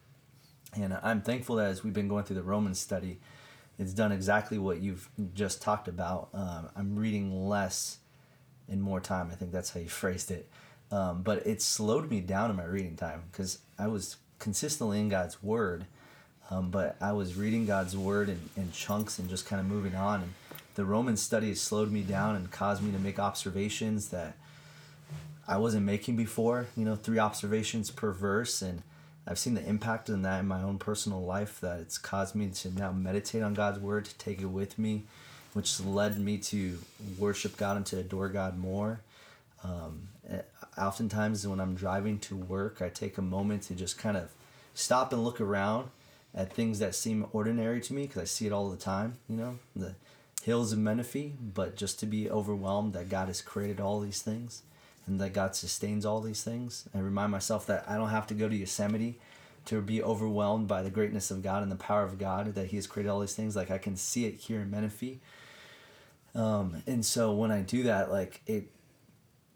And 0.75 0.97
I'm 1.01 1.21
thankful 1.21 1.55
that 1.55 1.67
as 1.67 1.81
we've 1.81 1.93
been 1.93 2.09
going 2.09 2.25
through 2.25 2.35
the 2.35 2.43
Romans 2.43 2.77
study, 2.77 3.21
it's 3.79 3.93
done 3.93 4.11
exactly 4.11 4.57
what 4.57 4.81
you've 4.81 5.09
just 5.33 5.61
talked 5.61 5.87
about. 5.87 6.27
Um, 6.33 6.67
I'm 6.75 6.97
reading 6.97 7.47
less 7.47 7.99
in 8.67 8.81
more 8.81 8.99
time. 8.99 9.29
I 9.31 9.35
think 9.35 9.53
that's 9.53 9.69
how 9.69 9.79
you 9.79 9.87
phrased 10.01 10.29
it. 10.29 10.49
Um, 10.91 11.23
but 11.23 11.45
it 11.45 11.61
slowed 11.61 12.09
me 12.09 12.21
down 12.21 12.51
in 12.51 12.55
my 12.55 12.65
reading 12.65 12.95
time 12.95 13.23
because 13.31 13.59
I 13.77 13.87
was 13.87 14.17
consistently 14.39 14.99
in 14.99 15.09
God's 15.09 15.41
Word, 15.41 15.85
um, 16.49 16.69
but 16.69 16.95
I 17.01 17.11
was 17.13 17.35
reading 17.35 17.65
God's 17.65 17.97
Word 17.97 18.29
in, 18.29 18.39
in 18.55 18.71
chunks 18.71 19.17
and 19.17 19.29
just 19.29 19.45
kind 19.45 19.59
of 19.59 19.65
moving 19.65 19.95
on. 19.95 20.21
And 20.21 20.33
the 20.75 20.85
Roman 20.85 21.17
study 21.17 21.55
slowed 21.55 21.91
me 21.91 22.01
down 22.01 22.35
and 22.35 22.51
caused 22.51 22.83
me 22.83 22.91
to 22.91 22.99
make 22.99 23.17
observations 23.17 24.09
that 24.09 24.35
I 25.47 25.57
wasn't 25.57 25.85
making 25.85 26.15
before. 26.15 26.67
You 26.75 26.85
know, 26.85 26.95
three 26.95 27.19
observations 27.19 27.89
per 27.91 28.11
verse, 28.11 28.61
and 28.61 28.83
I've 29.27 29.39
seen 29.39 29.55
the 29.55 29.65
impact 29.67 30.09
of 30.09 30.21
that 30.21 30.39
in 30.41 30.47
my 30.47 30.61
own 30.61 30.77
personal 30.77 31.23
life. 31.23 31.59
That 31.61 31.79
it's 31.79 31.97
caused 31.97 32.35
me 32.35 32.49
to 32.49 32.69
now 32.69 32.91
meditate 32.91 33.41
on 33.41 33.53
God's 33.53 33.79
Word, 33.79 34.05
to 34.05 34.17
take 34.17 34.41
it 34.41 34.45
with 34.45 34.77
me, 34.77 35.03
which 35.53 35.79
led 35.79 36.19
me 36.19 36.37
to 36.39 36.77
worship 37.17 37.57
God 37.57 37.77
and 37.77 37.85
to 37.87 37.99
adore 37.99 38.29
God 38.29 38.57
more. 38.57 38.99
Um, 39.65 40.09
oftentimes 40.77 41.47
when 41.47 41.59
I'm 41.59 41.75
driving 41.75 42.19
to 42.19 42.35
work, 42.35 42.81
I 42.81 42.89
take 42.89 43.17
a 43.17 43.21
moment 43.21 43.63
to 43.63 43.75
just 43.75 43.97
kind 43.97 44.17
of 44.17 44.31
stop 44.73 45.11
and 45.13 45.23
look 45.23 45.41
around 45.41 45.89
at 46.33 46.53
things 46.53 46.79
that 46.79 46.93
seem 46.93 47.25
ordinary 47.31 47.79
to 47.81 47.93
me 47.93 48.03
because 48.03 48.21
I 48.21 48.25
see 48.25 48.45
it 48.45 48.51
all 48.51 48.69
the 48.69 48.77
time, 48.77 49.15
you 49.29 49.37
know, 49.37 49.59
the 49.75 49.95
hills 50.43 50.73
of 50.73 50.79
Menifee, 50.79 51.33
but 51.41 51.75
just 51.75 51.99
to 52.01 52.05
be 52.05 52.29
overwhelmed 52.29 52.93
that 52.93 53.09
God 53.09 53.27
has 53.27 53.41
created 53.41 53.79
all 53.79 53.99
these 53.99 54.21
things 54.21 54.63
and 55.07 55.19
that 55.21 55.33
God 55.33 55.55
sustains 55.55 56.05
all 56.05 56.21
these 56.21 56.43
things. 56.43 56.87
I 56.93 56.99
remind 56.99 57.31
myself 57.31 57.65
that 57.67 57.85
I 57.87 57.95
don't 57.95 58.09
have 58.09 58.27
to 58.27 58.33
go 58.33 58.49
to 58.49 58.55
Yosemite 58.55 59.17
to 59.65 59.81
be 59.81 60.03
overwhelmed 60.03 60.67
by 60.67 60.83
the 60.83 60.91
greatness 60.91 61.31
of 61.31 61.41
God 61.41 61.63
and 61.63 61.71
the 61.71 61.77
power 61.77 62.03
of 62.03 62.19
God 62.19 62.53
that 62.55 62.67
He 62.67 62.75
has 62.75 62.85
created 62.85 63.09
all 63.09 63.21
these 63.21 63.35
things. 63.35 63.55
Like 63.55 63.71
I 63.71 63.77
can 63.77 63.95
see 63.95 64.25
it 64.25 64.35
here 64.35 64.59
in 64.59 64.69
Menifee. 64.69 65.19
Um, 66.35 66.83
and 66.85 67.05
so 67.05 67.31
when 67.31 67.49
I 67.49 67.61
do 67.61 67.83
that, 67.83 68.11
like 68.11 68.41
it 68.45 68.67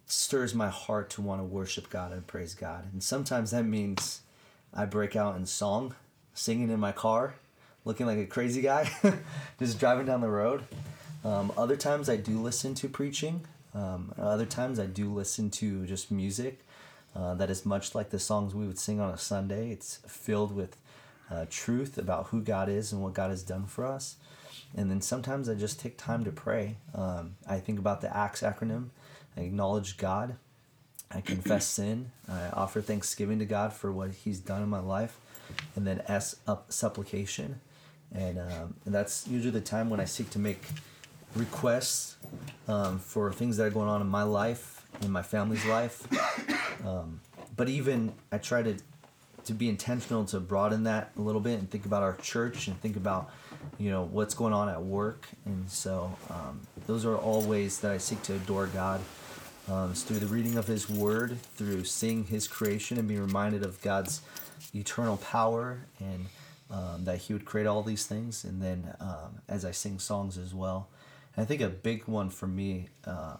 stirs 0.09 0.55
my 0.55 0.69
heart 0.69 1.09
to 1.11 1.21
want 1.21 1.39
to 1.39 1.45
worship 1.45 1.89
God 1.89 2.11
and 2.11 2.25
praise 2.25 2.55
God. 2.55 2.91
And 2.91 3.01
sometimes 3.01 3.51
that 3.51 3.63
means 3.63 4.21
I 4.73 4.85
break 4.85 5.15
out 5.15 5.35
in 5.35 5.45
song, 5.45 5.95
singing 6.33 6.69
in 6.69 6.79
my 6.79 6.91
car, 6.91 7.35
looking 7.85 8.05
like 8.05 8.17
a 8.17 8.25
crazy 8.25 8.61
guy, 8.61 8.91
just 9.59 9.79
driving 9.79 10.05
down 10.05 10.21
the 10.21 10.29
road. 10.29 10.63
Um, 11.23 11.51
other 11.57 11.75
times 11.75 12.09
I 12.09 12.15
do 12.15 12.39
listen 12.39 12.73
to 12.75 12.89
preaching. 12.89 13.45
Um, 13.73 14.13
other 14.17 14.47
times 14.47 14.79
I 14.79 14.87
do 14.87 15.13
listen 15.13 15.51
to 15.51 15.85
just 15.85 16.11
music 16.11 16.59
uh, 17.15 17.35
that 17.35 17.49
is 17.49 17.65
much 17.65 17.93
like 17.93 18.09
the 18.09 18.19
songs 18.19 18.55
we 18.55 18.65
would 18.65 18.79
sing 18.79 18.99
on 18.99 19.13
a 19.13 19.17
Sunday. 19.17 19.71
It's 19.71 19.97
filled 20.07 20.55
with 20.55 20.77
uh, 21.29 21.45
truth 21.49 21.97
about 21.97 22.27
who 22.27 22.41
God 22.41 22.69
is 22.69 22.91
and 22.91 23.01
what 23.01 23.13
God 23.13 23.29
has 23.29 23.43
done 23.43 23.65
for 23.65 23.85
us. 23.85 24.15
And 24.75 24.89
then 24.89 25.01
sometimes 25.01 25.49
I 25.49 25.55
just 25.55 25.79
take 25.79 25.97
time 25.97 26.23
to 26.25 26.31
pray. 26.31 26.77
Um, 26.93 27.35
I 27.47 27.59
think 27.59 27.79
about 27.79 28.01
the 28.01 28.15
ACTS 28.15 28.41
acronym. 28.41 28.89
I 29.37 29.41
acknowledge 29.41 29.97
God. 29.97 30.35
I 31.11 31.21
confess 31.21 31.65
sin. 31.67 32.11
I 32.27 32.49
offer 32.53 32.81
thanksgiving 32.81 33.39
to 33.39 33.45
God 33.45 33.73
for 33.73 33.91
what 33.91 34.11
He's 34.11 34.39
done 34.39 34.61
in 34.61 34.69
my 34.69 34.79
life. 34.79 35.17
And 35.75 35.85
then 35.85 36.03
S, 36.07 36.35
up 36.47 36.71
supplication. 36.71 37.61
And, 38.13 38.39
um, 38.39 38.75
and 38.85 38.93
that's 38.93 39.27
usually 39.27 39.51
the 39.51 39.61
time 39.61 39.89
when 39.89 39.99
I 39.99 40.05
seek 40.05 40.29
to 40.31 40.39
make 40.39 40.61
requests 41.35 42.17
um, 42.67 42.99
for 42.99 43.31
things 43.31 43.57
that 43.57 43.65
are 43.65 43.69
going 43.69 43.89
on 43.89 44.01
in 44.01 44.07
my 44.07 44.23
life, 44.23 44.85
in 45.01 45.11
my 45.11 45.21
family's 45.21 45.65
life. 45.65 46.07
Um, 46.85 47.19
but 47.57 47.67
even 47.67 48.13
I 48.31 48.37
try 48.37 48.63
to 48.63 48.77
to 49.49 49.53
be 49.53 49.67
intentional 49.67 50.23
to 50.25 50.39
broaden 50.39 50.83
that 50.83 51.11
a 51.17 51.21
little 51.21 51.41
bit 51.41 51.59
and 51.59 51.69
think 51.69 51.85
about 51.85 52.03
our 52.03 52.15
church 52.17 52.67
and 52.67 52.79
think 52.81 52.95
about 52.95 53.31
you 53.77 53.89
know 53.89 54.03
what's 54.03 54.33
going 54.33 54.53
on 54.53 54.69
at 54.69 54.81
work 54.81 55.27
and 55.45 55.69
so 55.69 56.15
um, 56.29 56.61
those 56.85 57.03
are 57.03 57.17
all 57.17 57.41
ways 57.41 57.79
that 57.79 57.91
i 57.91 57.97
seek 57.97 58.21
to 58.21 58.35
adore 58.35 58.67
god 58.67 59.01
um, 59.69 59.91
it's 59.91 60.03
through 60.03 60.19
the 60.19 60.27
reading 60.27 60.57
of 60.57 60.67
his 60.67 60.89
word 60.89 61.41
through 61.55 61.83
seeing 61.83 62.25
his 62.25 62.47
creation 62.47 62.97
and 62.97 63.07
being 63.07 63.21
reminded 63.21 63.63
of 63.63 63.81
god's 63.81 64.21
eternal 64.73 65.17
power 65.17 65.79
and 65.99 66.25
um, 66.71 67.03
that 67.05 67.17
he 67.17 67.33
would 67.33 67.45
create 67.45 67.65
all 67.65 67.81
these 67.81 68.05
things 68.05 68.43
and 68.43 68.61
then 68.61 68.95
um, 68.99 69.41
as 69.47 69.65
i 69.65 69.71
sing 69.71 69.99
songs 69.99 70.37
as 70.37 70.53
well 70.53 70.87
and 71.35 71.43
i 71.43 71.45
think 71.45 71.61
a 71.61 71.69
big 71.69 72.07
one 72.07 72.29
for 72.29 72.47
me 72.47 72.89
uh, 73.05 73.37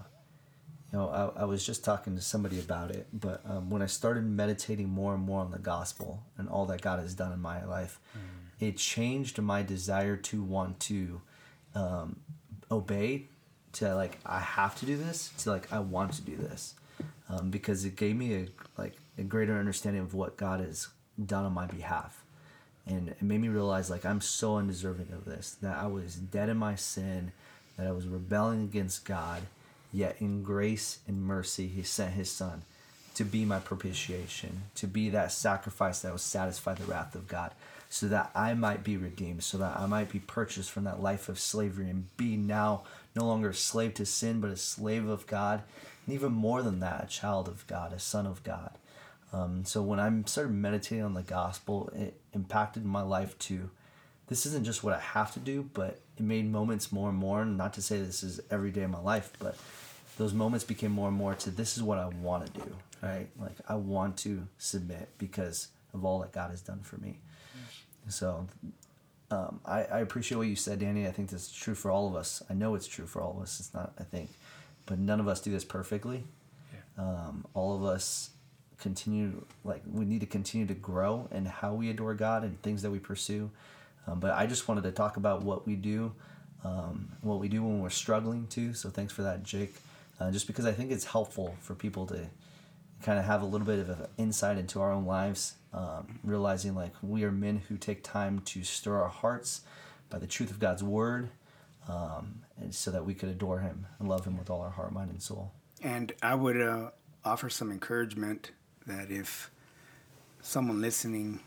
you 0.91 0.97
know, 0.97 1.09
I, 1.09 1.41
I 1.41 1.45
was 1.45 1.65
just 1.65 1.83
talking 1.83 2.15
to 2.15 2.21
somebody 2.21 2.59
about 2.59 2.91
it, 2.91 3.07
but 3.13 3.41
um, 3.45 3.69
when 3.69 3.81
I 3.81 3.85
started 3.85 4.25
meditating 4.25 4.89
more 4.89 5.13
and 5.13 5.23
more 5.23 5.41
on 5.41 5.51
the 5.51 5.59
gospel 5.59 6.23
and 6.37 6.49
all 6.49 6.65
that 6.67 6.81
God 6.81 6.99
has 6.99 7.13
done 7.13 7.31
in 7.31 7.39
my 7.39 7.63
life, 7.63 7.99
mm. 8.17 8.21
it 8.59 8.77
changed 8.77 9.39
my 9.39 9.61
desire 9.61 10.15
to 10.15 10.41
want 10.41 10.79
to 10.81 11.21
um, 11.75 12.19
obey, 12.71 13.27
to 13.73 13.95
like, 13.95 14.17
I 14.25 14.39
have 14.39 14.75
to 14.79 14.85
do 14.85 14.97
this, 14.97 15.31
to 15.39 15.51
like, 15.51 15.71
I 15.71 15.79
want 15.79 16.13
to 16.13 16.21
do 16.21 16.35
this. 16.35 16.75
Um, 17.29 17.51
because 17.51 17.85
it 17.85 17.95
gave 17.95 18.15
me 18.15 18.35
a 18.35 18.47
like 18.75 18.95
a 19.17 19.21
greater 19.23 19.57
understanding 19.57 20.01
of 20.01 20.15
what 20.15 20.35
God 20.35 20.61
has 20.61 20.87
done 21.23 21.45
on 21.45 21.53
my 21.53 21.67
behalf, 21.67 22.23
and 22.87 23.09
it 23.09 23.21
made 23.21 23.39
me 23.39 23.49
realize 23.49 23.89
like 23.89 24.03
I'm 24.03 24.19
so 24.19 24.57
undeserving 24.57 25.09
of 25.13 25.25
this 25.25 25.55
that 25.61 25.77
I 25.77 25.85
was 25.85 26.15
dead 26.15 26.49
in 26.49 26.57
my 26.57 26.73
sin, 26.73 27.31
that 27.77 27.85
I 27.85 27.91
was 27.91 28.07
rebelling 28.07 28.63
against 28.63 29.05
God, 29.05 29.43
Yet 29.91 30.17
in 30.19 30.43
grace 30.43 30.99
and 31.07 31.23
mercy, 31.23 31.67
he 31.67 31.83
sent 31.83 32.13
his 32.13 32.29
son 32.29 32.61
to 33.15 33.23
be 33.23 33.43
my 33.43 33.59
propitiation, 33.59 34.63
to 34.75 34.87
be 34.87 35.09
that 35.09 35.31
sacrifice 35.31 36.01
that 36.01 36.11
would 36.11 36.21
satisfy 36.21 36.75
the 36.75 36.85
wrath 36.85 37.15
of 37.15 37.27
God, 37.27 37.51
so 37.89 38.07
that 38.07 38.29
I 38.35 38.53
might 38.53 38.83
be 38.83 38.97
redeemed, 38.97 39.43
so 39.43 39.57
that 39.57 39.77
I 39.77 39.87
might 39.87 40.11
be 40.11 40.19
purchased 40.19 40.69
from 40.69 40.83
that 40.83 41.01
life 41.01 41.27
of 41.27 41.39
slavery 41.39 41.89
and 41.89 42.15
be 42.17 42.37
now 42.37 42.83
no 43.15 43.25
longer 43.25 43.49
a 43.49 43.53
slave 43.53 43.93
to 43.95 44.05
sin, 44.05 44.39
but 44.41 44.51
a 44.51 44.57
slave 44.57 45.07
of 45.07 45.27
God, 45.27 45.63
and 46.05 46.15
even 46.15 46.31
more 46.31 46.61
than 46.61 46.79
that, 46.79 47.03
a 47.03 47.07
child 47.07 47.47
of 47.47 47.65
God, 47.67 47.93
a 47.93 47.99
son 47.99 48.25
of 48.25 48.43
God. 48.43 48.71
Um, 49.31 49.63
so 49.65 49.81
when 49.81 49.99
I 49.99 50.11
started 50.25 50.53
meditating 50.53 51.03
on 51.03 51.13
the 51.13 51.21
gospel, 51.21 51.91
it 51.95 52.19
impacted 52.33 52.85
my 52.85 53.01
life 53.01 53.37
too. 53.37 53.69
this 54.27 54.45
isn't 54.45 54.63
just 54.63 54.83
what 54.83 54.93
I 54.93 54.99
have 54.99 55.33
to 55.33 55.39
do, 55.39 55.69
but 55.73 55.99
it 56.17 56.23
made 56.23 56.51
moments 56.51 56.91
more 56.91 57.09
and 57.09 57.17
more. 57.17 57.45
Not 57.45 57.73
to 57.73 57.81
say 57.81 57.99
this 57.99 58.23
is 58.23 58.39
every 58.51 58.71
day 58.71 58.83
of 58.83 58.91
my 58.91 58.99
life, 58.99 59.31
but 59.39 59.57
those 60.17 60.33
moments 60.33 60.65
became 60.65 60.91
more 60.91 61.07
and 61.07 61.17
more 61.17 61.33
to 61.33 61.51
this 61.51 61.77
is 61.77 61.83
what 61.83 61.97
I 61.97 62.07
want 62.07 62.45
to 62.45 62.59
do, 62.59 62.75
right? 63.01 63.27
Like 63.39 63.55
I 63.67 63.75
want 63.75 64.17
to 64.17 64.47
submit 64.57 65.09
because 65.17 65.69
of 65.93 66.05
all 66.05 66.19
that 66.19 66.31
God 66.31 66.51
has 66.51 66.61
done 66.61 66.81
for 66.81 66.97
me. 66.97 67.19
So 68.07 68.47
um, 69.31 69.59
I, 69.65 69.83
I 69.83 69.99
appreciate 69.99 70.37
what 70.37 70.47
you 70.47 70.55
said, 70.55 70.79
Danny. 70.79 71.07
I 71.07 71.11
think 71.11 71.29
that's 71.29 71.51
true 71.51 71.75
for 71.75 71.91
all 71.91 72.07
of 72.07 72.15
us. 72.15 72.41
I 72.49 72.53
know 72.53 72.75
it's 72.75 72.87
true 72.87 73.05
for 73.05 73.21
all 73.21 73.35
of 73.37 73.43
us. 73.43 73.59
It's 73.59 73.73
not, 73.73 73.93
I 73.99 74.03
think, 74.03 74.29
but 74.85 74.99
none 74.99 75.19
of 75.19 75.27
us 75.27 75.39
do 75.41 75.51
this 75.51 75.63
perfectly. 75.63 76.23
Yeah. 76.73 77.03
Um, 77.03 77.45
all 77.53 77.75
of 77.75 77.83
us 77.83 78.31
continue, 78.79 79.45
like, 79.63 79.81
we 79.91 80.05
need 80.05 80.21
to 80.21 80.27
continue 80.27 80.65
to 80.67 80.73
grow 80.73 81.27
in 81.31 81.45
how 81.45 81.73
we 81.73 81.89
adore 81.89 82.13
God 82.13 82.43
and 82.43 82.61
things 82.61 82.81
that 82.81 82.91
we 82.91 82.99
pursue. 82.99 83.51
Um, 84.07 84.19
but 84.19 84.31
I 84.31 84.47
just 84.47 84.67
wanted 84.67 84.83
to 84.83 84.91
talk 84.91 85.17
about 85.17 85.43
what 85.43 85.67
we 85.67 85.75
do, 85.75 86.13
um, 86.63 87.09
what 87.21 87.39
we 87.39 87.47
do 87.47 87.61
when 87.61 87.81
we're 87.81 87.89
struggling 87.89 88.47
too. 88.47 88.73
So 88.73 88.89
thanks 88.89 89.13
for 89.13 89.21
that, 89.23 89.43
Jake. 89.43 89.75
Uh, 90.19 90.31
just 90.31 90.47
because 90.47 90.65
I 90.65 90.71
think 90.71 90.91
it's 90.91 91.05
helpful 91.05 91.55
for 91.61 91.75
people 91.75 92.05
to 92.07 92.27
kind 93.03 93.19
of 93.19 93.25
have 93.25 93.41
a 93.41 93.45
little 93.45 93.67
bit 93.67 93.79
of 93.79 93.89
an 93.89 94.07
insight 94.17 94.57
into 94.57 94.81
our 94.81 94.91
own 94.91 95.05
lives, 95.05 95.53
um, 95.73 96.19
realizing 96.23 96.75
like 96.75 96.93
we 97.01 97.23
are 97.23 97.31
men 97.31 97.61
who 97.67 97.77
take 97.77 98.03
time 98.03 98.39
to 98.39 98.63
stir 98.63 98.97
our 99.01 99.09
hearts 99.09 99.61
by 100.09 100.17
the 100.17 100.27
truth 100.27 100.49
of 100.51 100.59
God's 100.59 100.83
word, 100.83 101.29
um, 101.87 102.41
and 102.59 102.73
so 102.73 102.91
that 102.91 103.05
we 103.05 103.13
could 103.13 103.29
adore 103.29 103.59
Him 103.59 103.85
and 103.99 104.09
love 104.09 104.25
Him 104.25 104.37
with 104.37 104.49
all 104.49 104.61
our 104.61 104.71
heart, 104.71 104.91
mind, 104.91 105.11
and 105.11 105.21
soul. 105.21 105.51
And 105.81 106.11
I 106.21 106.35
would 106.35 106.59
uh, 106.59 106.91
offer 107.23 107.49
some 107.49 107.71
encouragement 107.71 108.51
that 108.87 109.11
if 109.11 109.51
someone 110.41 110.81
listening 110.81 111.41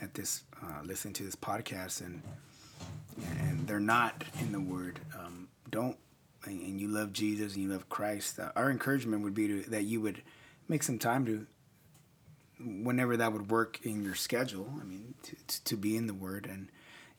at 0.00 0.14
this 0.14 0.44
uh, 0.62 0.82
listening 0.84 1.14
to 1.14 1.24
this 1.24 1.36
podcast 1.36 2.00
and 2.00 2.22
and 3.40 3.66
they're 3.66 3.80
not 3.80 4.24
in 4.40 4.52
the 4.52 4.60
Word, 4.60 5.00
um, 5.18 5.48
don't 5.70 5.96
and 6.46 6.80
you 6.80 6.88
love 6.88 7.12
Jesus 7.12 7.54
and 7.54 7.62
you 7.62 7.68
love 7.70 7.88
Christ, 7.88 8.38
uh, 8.38 8.50
our 8.56 8.70
encouragement 8.70 9.22
would 9.22 9.34
be 9.34 9.48
to, 9.48 9.70
that 9.70 9.84
you 9.84 10.00
would 10.00 10.22
make 10.68 10.82
some 10.82 10.98
time 10.98 11.26
to, 11.26 11.46
whenever 12.60 13.16
that 13.16 13.32
would 13.32 13.50
work 13.50 13.80
in 13.84 14.02
your 14.02 14.14
schedule. 14.14 14.72
I 14.80 14.84
mean, 14.84 15.14
to, 15.24 15.64
to 15.64 15.76
be 15.76 15.96
in 15.96 16.06
the 16.06 16.14
Word, 16.14 16.46
and 16.46 16.68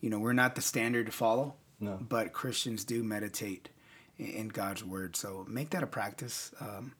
you 0.01 0.09
know, 0.09 0.19
we're 0.19 0.33
not 0.33 0.55
the 0.55 0.61
standard 0.61 1.05
to 1.07 1.11
follow, 1.11 1.55
no. 1.79 1.97
but 2.01 2.33
Christians 2.33 2.83
do 2.83 3.03
meditate 3.03 3.69
in, 4.17 4.27
in 4.27 4.47
God's 4.49 4.83
Word. 4.83 5.15
So 5.15 5.45
make 5.47 5.71
that 5.71 5.83
a 5.83 5.87
practice, 5.87 6.51
um, 6.59 6.93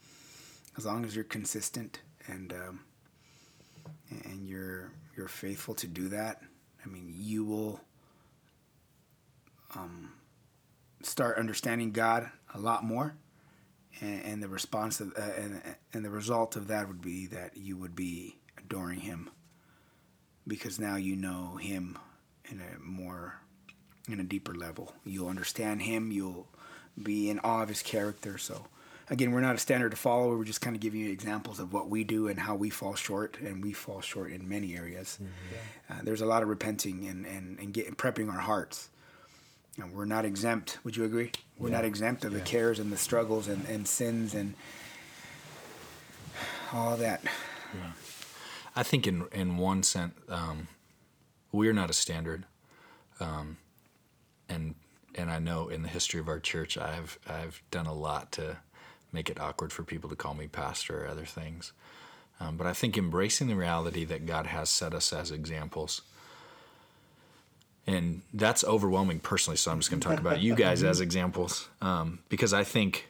as 0.77 0.85
long 0.85 1.05
as 1.05 1.15
you're 1.15 1.25
consistent 1.25 2.01
and 2.27 2.53
um, 2.53 2.79
and 4.23 4.47
you're 4.47 4.91
you're 5.15 5.27
faithful 5.27 5.73
to 5.75 5.87
do 5.87 6.09
that, 6.09 6.41
I 6.85 6.89
mean, 6.89 7.13
you 7.15 7.43
will 7.43 7.81
um, 9.75 10.13
start 11.01 11.37
understanding 11.37 11.91
God 11.91 12.29
a 12.53 12.59
lot 12.59 12.83
more, 12.83 13.15
and, 14.01 14.23
and 14.25 14.43
the 14.43 14.47
response 14.47 14.99
of, 14.99 15.13
uh, 15.17 15.21
and 15.37 15.61
and 15.93 16.05
the 16.05 16.09
result 16.09 16.55
of 16.55 16.67
that 16.67 16.87
would 16.87 17.01
be 17.01 17.27
that 17.27 17.57
you 17.57 17.77
would 17.77 17.95
be 17.95 18.37
adoring 18.57 18.99
Him, 18.99 19.29
because 20.45 20.79
now 20.79 20.95
you 20.95 21.15
know 21.15 21.57
Him 21.57 21.97
in 22.49 22.61
a 22.61 22.79
more 22.79 23.41
in 24.09 24.19
a 24.19 24.23
deeper 24.23 24.55
level. 24.55 24.93
You'll 25.03 25.29
understand 25.29 25.81
Him. 25.81 26.11
You'll 26.11 26.47
be 27.01 27.29
in 27.29 27.39
awe 27.39 27.63
of 27.63 27.69
His 27.69 27.81
character. 27.81 28.37
So 28.37 28.67
again, 29.09 29.31
we're 29.31 29.41
not 29.41 29.55
a 29.55 29.59
standard 29.59 29.91
to 29.91 29.97
follow. 29.97 30.35
We're 30.35 30.43
just 30.43 30.61
kind 30.61 30.75
of 30.75 30.81
giving 30.81 31.01
you 31.01 31.11
examples 31.11 31.59
of 31.59 31.73
what 31.73 31.89
we 31.89 32.03
do 32.03 32.27
and 32.27 32.39
how 32.39 32.55
we 32.55 32.69
fall 32.69 32.95
short, 32.95 33.37
and 33.39 33.63
we 33.63 33.73
fall 33.73 34.01
short 34.01 34.31
in 34.31 34.47
many 34.47 34.75
areas. 34.75 35.19
Mm-hmm. 35.21 35.93
Uh, 35.93 36.03
there's 36.03 36.21
a 36.21 36.25
lot 36.25 36.43
of 36.43 36.49
repenting 36.49 37.07
and 37.07 37.25
and, 37.25 37.59
and 37.59 37.73
getting 37.73 37.95
prepping 37.95 38.31
our 38.31 38.39
hearts. 38.39 38.89
And 39.77 39.93
we're 39.93 40.05
not 40.05 40.25
exempt. 40.25 40.79
Would 40.83 40.97
you 40.97 41.03
agree? 41.03 41.31
We're 41.57 41.69
yeah. 41.69 41.77
not 41.77 41.85
exempt 41.85 42.25
of 42.25 42.31
yeah. 42.31 42.39
the 42.39 42.45
cares 42.45 42.79
and 42.79 42.91
the 42.91 42.97
struggles 42.97 43.47
and, 43.47 43.65
and 43.67 43.87
sins 43.87 44.33
and 44.33 44.55
all 46.73 46.97
that. 46.97 47.21
Yeah. 47.23 47.91
I 48.75 48.83
think 48.83 49.07
in 49.07 49.25
in 49.31 49.57
one 49.57 49.83
sense, 49.83 50.13
um, 50.29 50.67
we're 51.51 51.73
not 51.73 51.89
a 51.89 51.93
standard, 51.93 52.45
um, 53.19 53.57
and 54.47 54.75
and 55.15 55.31
I 55.31 55.39
know 55.39 55.67
in 55.67 55.81
the 55.81 55.89
history 55.89 56.19
of 56.19 56.27
our 56.27 56.39
church, 56.39 56.77
I've 56.77 57.17
I've 57.27 57.61
done 57.71 57.87
a 57.87 57.93
lot 57.93 58.31
to 58.33 58.57
make 59.11 59.29
it 59.29 59.39
awkward 59.39 59.73
for 59.73 59.83
people 59.83 60.09
to 60.09 60.15
call 60.15 60.33
me 60.33 60.47
pastor 60.47 61.03
or 61.03 61.07
other 61.07 61.25
things. 61.25 61.73
Um, 62.39 62.55
but 62.55 62.67
I 62.67 62.73
think 62.73 62.97
embracing 62.97 63.47
the 63.47 63.55
reality 63.55 64.05
that 64.05 64.25
God 64.27 64.45
has 64.45 64.69
set 64.69 64.93
us 64.93 65.11
as 65.11 65.31
examples. 65.31 66.03
And 67.87 68.21
that's 68.33 68.65
overwhelming 68.65 69.21
personally, 69.21 69.55
so 69.55 69.71
I'm 69.71 69.79
just 69.79 69.89
going 69.89 70.01
to 70.01 70.07
talk 70.09 70.19
about 70.19 70.41
you 70.41 70.55
guys 70.55 70.83
as 70.83 70.99
examples 71.07 71.69
um, 71.81 72.19
because 72.27 72.53
I 72.53 72.65
think 72.65 73.07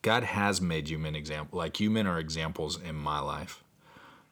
God 0.00 0.22
has 0.22 0.60
made 0.62 0.88
you 0.88 0.98
men 0.98 1.14
example. 1.14 1.58
Like 1.58 1.78
you 1.78 1.90
men 1.90 2.06
are 2.06 2.18
examples 2.18 2.80
in 2.80 2.94
my 2.94 3.18
life. 3.18 3.62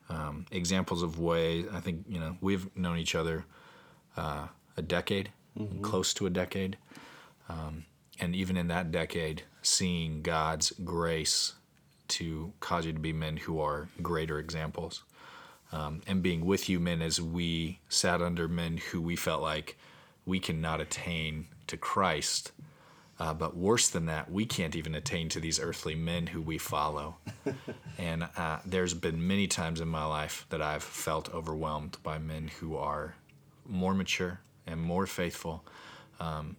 Um, 0.09 0.47
examples 0.51 1.03
of 1.03 1.19
ways 1.19 1.67
I 1.73 1.81
think 1.81 2.05
you 2.09 2.21
know 2.21 2.37
we've 2.41 2.75
known 2.77 2.99
each 2.99 3.15
other 3.15 3.45
uh, 4.17 4.49
a 4.77 4.83
decade, 4.83 5.31
close 5.83 6.15
to 6.15 6.27
a 6.27 6.31
decade, 6.31 6.77
um, 7.49 7.85
and 8.21 8.37
even 8.37 8.57
in 8.57 8.69
that 8.69 8.93
decade, 8.93 9.43
seeing 9.63 10.23
God's 10.23 10.71
grace 10.85 11.55
to 12.09 12.53
cause 12.61 12.87
you 12.87 12.93
to 12.93 12.99
be 12.99 13.13
men 13.13 13.39
who 13.39 13.61
are 13.61 13.89
greater 14.03 14.39
examples, 14.39 15.03
um, 15.75 16.03
and 16.07 16.23
being 16.23 16.47
with 16.47 16.69
you 16.69 16.79
men 16.79 17.03
as 17.03 17.21
we 17.21 17.81
sat 17.89 18.23
under 18.23 18.47
men 18.47 18.77
who 18.77 19.01
we 19.01 19.17
felt 19.17 19.43
like 19.43 19.77
we 20.25 20.39
cannot 20.39 20.81
attain 20.81 21.47
to 21.67 21.77
Christ. 21.77 22.53
Uh, 23.19 23.35
but 23.35 23.57
worse 23.57 23.89
than 23.89 24.07
that, 24.07 24.31
we 24.31 24.47
can't 24.47 24.77
even 24.77 24.95
attain 24.95 25.29
to 25.31 25.41
these 25.41 25.59
earthly 25.59 25.97
men 25.97 26.29
who 26.29 26.41
we 26.41 26.59
follow. 26.59 27.17
and 27.99 28.29
uh, 28.37 28.59
there's 28.65 28.95
been 28.95 29.27
many 29.27 29.49
times 29.49 29.81
in 29.81 29.89
my 29.89 30.05
life 30.05 30.47
that 30.51 30.63
I've 30.63 30.83
felt 30.83 31.33
overwhelmed 31.35 31.99
by 32.05 32.19
men 32.19 32.53
who 32.61 32.77
are 32.77 33.17
more 33.67 33.95
mature 33.95 34.41
and 34.69 34.81
more 34.81 35.07
faithful. 35.09 35.65
Um, 36.21 36.57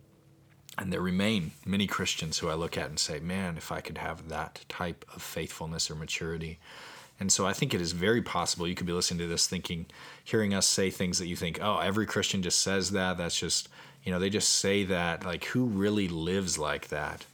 and 0.78 0.91
there 0.91 1.01
remain 1.01 1.51
many 1.65 1.88
Christians 1.88 2.39
who 2.39 2.49
I 2.49 2.56
look 2.56 2.78
at 2.78 2.89
and 2.89 2.99
say, 2.99 3.19
man, 3.19 3.56
if 3.56 3.71
I 3.71 3.80
could 3.80 3.97
have 3.97 4.28
that 4.28 4.65
type 4.67 5.06
of 5.15 5.21
faithfulness 5.21 5.89
or 5.89 5.95
maturity. 5.95 6.60
And 7.19 7.32
so 7.32 7.45
I 7.45 7.54
think 7.54 7.73
it 7.73 7.82
is 7.82 7.93
very 7.93 8.21
possible 8.21 8.67
you 8.67 8.75
could 8.75 8.88
be 8.88 8.93
listening 8.93 9.19
to 9.19 9.28
this 9.28 9.47
thinking, 9.47 9.86
hearing 10.23 10.54
us 10.54 10.67
say 10.67 10.89
things 10.89 11.17
that 11.19 11.28
you 11.28 11.36
think, 11.36 11.60
oh, 11.62 11.80
every 11.80 12.06
Christian 12.06 12.41
just 12.43 12.60
says 12.60 12.91
that. 12.91 13.17
That's 13.17 13.39
just, 13.39 13.69
you 14.04 14.12
know, 14.12 14.19
they 14.19 14.30
just 14.30 14.49
say 14.49 14.84
that. 14.86 15.25
Like, 15.25 15.45
who 15.45 15.65
really 15.65 16.08
lives 16.08 16.58
like 16.58 16.89
that? 16.89 17.25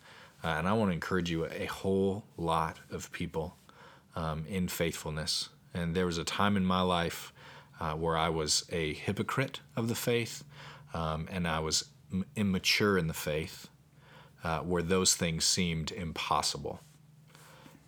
Uh, 0.44 0.50
and 0.50 0.68
I 0.68 0.74
want 0.74 0.90
to 0.90 0.94
encourage 0.94 1.32
you 1.32 1.46
a 1.46 1.66
whole 1.66 2.24
lot 2.38 2.80
of 2.92 3.12
people 3.12 3.56
um, 4.16 4.46
in 4.48 4.68
faithfulness. 4.68 5.50
And 5.74 5.96
there 5.96 6.06
was 6.06 6.18
a 6.18 6.24
time 6.24 6.58
in 6.58 6.66
my 6.66 6.82
life 6.82 7.34
uh, 7.80 7.94
where 7.94 8.18
I 8.18 8.30
was 8.30 8.66
a 8.72 8.94
hypocrite 8.94 9.62
of 9.76 9.88
the 9.88 9.96
faith 9.96 10.44
um, 10.94 11.28
and 11.32 11.48
I 11.48 11.60
was 11.60 11.86
m- 12.12 12.26
immature 12.36 12.98
in 12.98 13.08
the 13.08 13.14
faith, 13.14 13.68
uh, 14.44 14.60
where 14.60 14.84
those 14.84 15.16
things 15.16 15.46
seemed 15.46 15.92
impossible. 15.92 16.82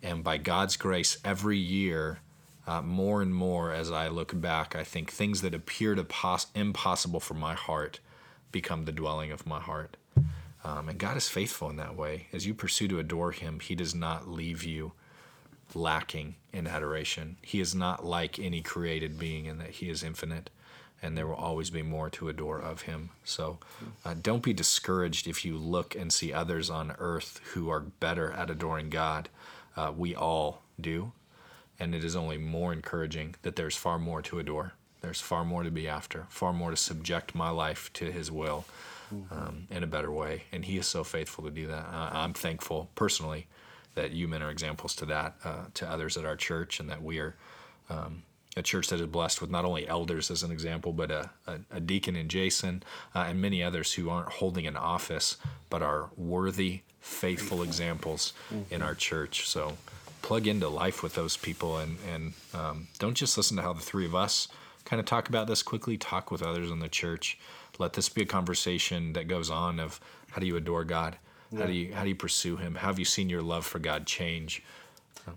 And 0.04 0.22
by 0.22 0.36
God's 0.36 0.76
grace, 0.76 1.16
every 1.24 1.56
year, 1.58 2.18
uh, 2.66 2.82
more 2.82 3.22
and 3.22 3.34
more 3.34 3.72
as 3.72 3.90
I 3.90 4.08
look 4.08 4.38
back, 4.38 4.76
I 4.76 4.84
think 4.84 5.10
things 5.10 5.40
that 5.40 5.54
appeared 5.54 5.98
impos- 5.98 6.46
impossible 6.54 7.20
for 7.20 7.34
my 7.34 7.54
heart 7.54 8.00
become 8.52 8.84
the 8.84 8.92
dwelling 8.92 9.32
of 9.32 9.46
my 9.46 9.60
heart. 9.60 9.96
Um, 10.62 10.90
and 10.90 10.98
God 10.98 11.16
is 11.16 11.28
faithful 11.28 11.70
in 11.70 11.76
that 11.76 11.96
way. 11.96 12.28
As 12.32 12.46
you 12.46 12.54
pursue 12.54 12.86
to 12.88 12.98
adore 12.98 13.32
Him, 13.32 13.60
He 13.60 13.74
does 13.74 13.94
not 13.94 14.28
leave 14.28 14.62
you 14.62 14.92
lacking 15.74 16.36
in 16.52 16.66
adoration. 16.66 17.36
He 17.42 17.60
is 17.60 17.74
not 17.74 18.04
like 18.04 18.38
any 18.38 18.60
created 18.60 19.18
being 19.18 19.46
in 19.46 19.58
that 19.58 19.70
He 19.70 19.88
is 19.88 20.02
infinite 20.02 20.50
and 21.04 21.18
there 21.18 21.26
will 21.26 21.34
always 21.34 21.68
be 21.68 21.82
more 21.82 22.08
to 22.08 22.30
adore 22.30 22.58
of 22.58 22.82
Him. 22.82 23.10
So 23.24 23.58
uh, 24.06 24.14
don't 24.20 24.42
be 24.42 24.54
discouraged 24.54 25.26
if 25.26 25.44
you 25.44 25.58
look 25.58 25.94
and 25.94 26.10
see 26.10 26.32
others 26.32 26.70
on 26.70 26.94
earth 26.98 27.40
who 27.52 27.68
are 27.68 27.80
better 27.80 28.32
at 28.32 28.48
adoring 28.48 28.88
God. 28.88 29.28
Uh, 29.76 29.92
we 29.96 30.14
all 30.14 30.62
do. 30.80 31.12
And 31.80 31.94
it 31.94 32.04
is 32.04 32.14
only 32.14 32.38
more 32.38 32.72
encouraging 32.72 33.34
that 33.42 33.56
there's 33.56 33.76
far 33.76 33.98
more 33.98 34.22
to 34.22 34.38
adore. 34.38 34.74
There's 35.00 35.20
far 35.20 35.44
more 35.44 35.64
to 35.64 35.70
be 35.70 35.88
after, 35.88 36.26
far 36.30 36.52
more 36.52 36.70
to 36.70 36.76
subject 36.76 37.34
my 37.34 37.50
life 37.50 37.92
to 37.94 38.10
His 38.10 38.30
will 38.30 38.64
um, 39.30 39.66
in 39.70 39.82
a 39.82 39.86
better 39.86 40.10
way. 40.10 40.44
And 40.52 40.64
He 40.64 40.78
is 40.78 40.86
so 40.86 41.04
faithful 41.04 41.44
to 41.44 41.50
do 41.50 41.66
that. 41.66 41.86
Uh, 41.92 42.10
I'm 42.12 42.32
thankful 42.32 42.88
personally 42.94 43.46
that 43.96 44.12
you 44.12 44.28
men 44.28 44.42
are 44.42 44.50
examples 44.50 44.94
to 44.96 45.06
that, 45.06 45.34
uh, 45.44 45.64
to 45.74 45.88
others 45.88 46.16
at 46.16 46.24
our 46.24 46.36
church, 46.36 46.80
and 46.80 46.88
that 46.88 47.02
we 47.02 47.18
are 47.18 47.34
um, 47.90 48.22
a 48.56 48.62
church 48.62 48.88
that 48.88 49.00
is 49.00 49.06
blessed 49.06 49.40
with 49.40 49.50
not 49.50 49.64
only 49.64 49.86
elders 49.88 50.30
as 50.30 50.42
an 50.42 50.50
example, 50.50 50.92
but 50.92 51.10
a, 51.10 51.30
a, 51.46 51.58
a 51.72 51.80
deacon 51.80 52.16
in 52.16 52.28
Jason 52.28 52.82
uh, 53.14 53.26
and 53.28 53.40
many 53.40 53.62
others 53.62 53.94
who 53.94 54.10
aren't 54.10 54.28
holding 54.28 54.66
an 54.66 54.76
office, 54.76 55.36
but 55.70 55.82
are 55.82 56.10
worthy, 56.16 56.82
faithful 57.00 57.62
examples 57.62 58.32
in 58.70 58.82
our 58.82 58.94
church. 58.94 59.48
So 59.48 59.76
plug 60.22 60.46
into 60.46 60.68
life 60.68 61.02
with 61.02 61.14
those 61.14 61.36
people 61.36 61.78
and, 61.78 61.98
and 62.12 62.32
um, 62.54 62.88
don't 62.98 63.14
just 63.14 63.36
listen 63.36 63.56
to 63.56 63.62
how 63.62 63.72
the 63.72 63.80
three 63.80 64.06
of 64.06 64.14
us 64.14 64.48
kind 64.84 65.00
of 65.00 65.06
talk 65.06 65.28
about 65.28 65.46
this 65.46 65.62
quickly, 65.62 65.96
talk 65.98 66.30
with 66.30 66.42
others 66.42 66.70
in 66.70 66.78
the 66.78 66.88
church. 66.88 67.38
Let 67.78 67.94
this 67.94 68.08
be 68.08 68.22
a 68.22 68.26
conversation 68.26 69.14
that 69.14 69.28
goes 69.28 69.50
on 69.50 69.80
of 69.80 70.00
how 70.30 70.40
do 70.40 70.46
you 70.46 70.56
adore 70.56 70.84
God? 70.84 71.16
How 71.56 71.66
do 71.66 71.72
you 71.72 71.94
how 71.94 72.02
do 72.02 72.08
you 72.08 72.16
pursue 72.16 72.56
him? 72.56 72.74
How 72.74 72.88
have 72.88 72.98
you 72.98 73.04
seen 73.04 73.28
your 73.28 73.42
love 73.42 73.64
for 73.64 73.78
God 73.78 74.06
change? 74.06 74.62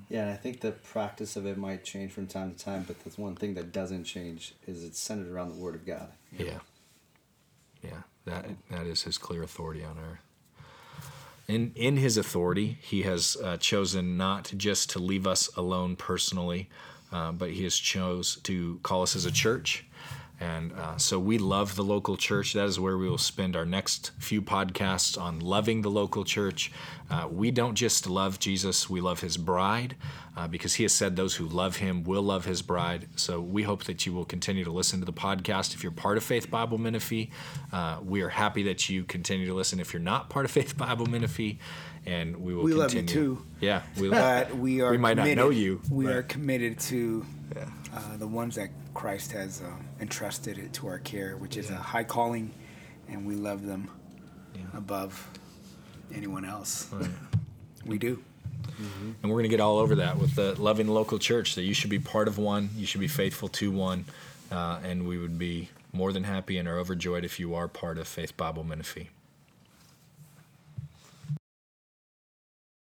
Yeah, 0.09 0.23
and 0.23 0.31
I 0.31 0.35
think 0.35 0.61
the 0.61 0.71
practice 0.71 1.35
of 1.35 1.45
it 1.45 1.57
might 1.57 1.83
change 1.83 2.11
from 2.11 2.27
time 2.27 2.53
to 2.53 2.57
time, 2.57 2.83
but 2.87 2.99
the 3.03 3.21
one 3.21 3.35
thing 3.35 3.53
that 3.55 3.71
doesn't 3.71 4.03
change 4.03 4.53
is 4.67 4.83
it's 4.83 4.99
centered 4.99 5.31
around 5.31 5.49
the 5.49 5.55
Word 5.55 5.75
of 5.75 5.85
God. 5.85 6.09
Yeah. 6.37 6.59
Yeah. 7.83 8.01
That 8.25 8.45
that 8.69 8.85
is 8.85 9.03
his 9.03 9.17
clear 9.17 9.43
authority 9.43 9.83
on 9.83 9.97
earth. 9.97 10.19
In 11.47 11.71
in 11.75 11.97
his 11.97 12.17
authority, 12.17 12.77
he 12.81 13.03
has 13.03 13.37
uh, 13.41 13.55
chosen 13.57 14.17
not 14.17 14.51
just 14.57 14.89
to 14.91 14.99
leave 14.99 15.25
us 15.25 15.49
alone 15.55 15.95
personally, 15.95 16.69
uh, 17.11 17.31
but 17.31 17.51
he 17.51 17.63
has 17.63 17.77
chose 17.77 18.35
to 18.43 18.79
call 18.83 19.01
us 19.01 19.15
as 19.15 19.23
a 19.25 19.31
church. 19.31 19.85
And 20.39 20.71
uh, 20.73 20.97
so 20.97 21.17
we 21.19 21.39
love 21.39 21.75
the 21.75 21.83
local 21.83 22.15
church. 22.15 22.53
That 22.53 22.65
is 22.65 22.79
where 22.79 22.95
we 22.97 23.09
will 23.09 23.17
spend 23.17 23.55
our 23.55 23.65
next 23.65 24.11
few 24.19 24.41
podcasts 24.41 25.19
on 25.19 25.39
loving 25.39 25.81
the 25.81 25.89
local 25.89 26.23
church. 26.23 26.71
Uh, 27.09 27.27
we 27.31 27.49
don't 27.49 27.73
just 27.73 28.07
love 28.07 28.37
Jesus, 28.37 28.87
we 28.89 29.01
love 29.01 29.21
his 29.21 29.37
bride 29.37 29.95
uh, 30.35 30.47
because 30.47 30.75
he 30.75 30.83
has 30.83 30.93
said 30.93 31.15
those 31.15 31.35
who 31.35 31.45
love 31.47 31.77
him 31.77 32.03
will 32.03 32.21
love 32.21 32.45
his 32.45 32.61
bride. 32.61 33.07
So 33.15 33.39
we 33.41 33.63
hope 33.63 33.85
that 33.85 34.05
you 34.05 34.13
will 34.13 34.25
continue 34.25 34.63
to 34.63 34.71
listen 34.71 34.99
to 34.99 35.05
the 35.05 35.13
podcast. 35.13 35.73
If 35.73 35.81
you're 35.81 35.91
part 35.91 36.17
of 36.17 36.23
Faith 36.23 36.51
Bible 36.51 36.77
Menifee, 36.77 37.31
uh, 37.71 37.99
we 38.03 38.21
are 38.21 38.29
happy 38.29 38.61
that 38.63 38.89
you 38.89 39.05
continue 39.05 39.47
to 39.47 39.53
listen. 39.55 39.79
If 39.79 39.91
you're 39.93 40.01
not 40.03 40.29
part 40.29 40.45
of 40.45 40.51
Faith 40.51 40.77
Bible 40.77 41.05
Menifee, 41.07 41.57
and 42.05 42.37
we 42.37 42.53
will 42.53 42.63
We 42.63 42.73
love 42.73 42.91
continue. 42.91 43.29
you 43.29 43.35
too. 43.37 43.45
Yeah, 43.59 43.81
we, 43.97 44.09
But 44.09 44.55
we 44.55 44.81
are 44.81 44.91
we 44.91 44.97
might 44.97 45.17
not 45.17 45.27
know 45.29 45.49
you. 45.49 45.81
We 45.89 46.05
but- 46.05 46.13
are 46.13 46.23
committed 46.23 46.79
to 46.81 47.25
Yeah. 47.55 47.65
uh, 47.95 48.17
the 48.17 48.27
ones 48.27 48.55
that 48.55 48.69
Christ 48.93 49.31
has 49.31 49.61
uh, 49.61 49.65
entrusted 50.01 50.57
it 50.57 50.73
to 50.73 50.87
our 50.87 50.99
care, 50.99 51.37
which 51.37 51.55
is 51.57 51.69
a 51.69 51.75
high 51.75 52.03
calling, 52.03 52.51
and 53.07 53.25
we 53.25 53.35
love 53.35 53.65
them 53.65 53.89
above 54.75 55.27
anyone 56.13 56.43
else. 56.45 56.89
We 57.85 57.97
do. 57.97 58.21
And 59.21 59.31
we're 59.31 59.37
going 59.37 59.43
to 59.43 59.49
get 59.49 59.59
all 59.61 59.77
over 59.77 59.95
that 59.95 60.17
with 60.17 60.35
the 60.35 60.59
loving 60.61 60.87
local 60.87 61.19
church 61.19 61.55
that 61.55 61.63
you 61.63 61.73
should 61.73 61.89
be 61.89 61.99
part 61.99 62.27
of 62.27 62.37
one, 62.37 62.69
you 62.75 62.85
should 62.85 62.99
be 63.01 63.07
faithful 63.07 63.47
to 63.49 63.71
one, 63.71 64.05
uh, 64.51 64.79
and 64.83 65.07
we 65.07 65.17
would 65.17 65.39
be 65.39 65.69
more 65.93 66.11
than 66.11 66.25
happy 66.25 66.57
and 66.57 66.67
are 66.67 66.77
overjoyed 66.77 67.23
if 67.23 67.39
you 67.39 67.55
are 67.55 67.67
part 67.67 67.97
of 67.97 68.07
Faith 68.07 68.35
Bible 68.35 68.63
Menifee. 68.63 69.09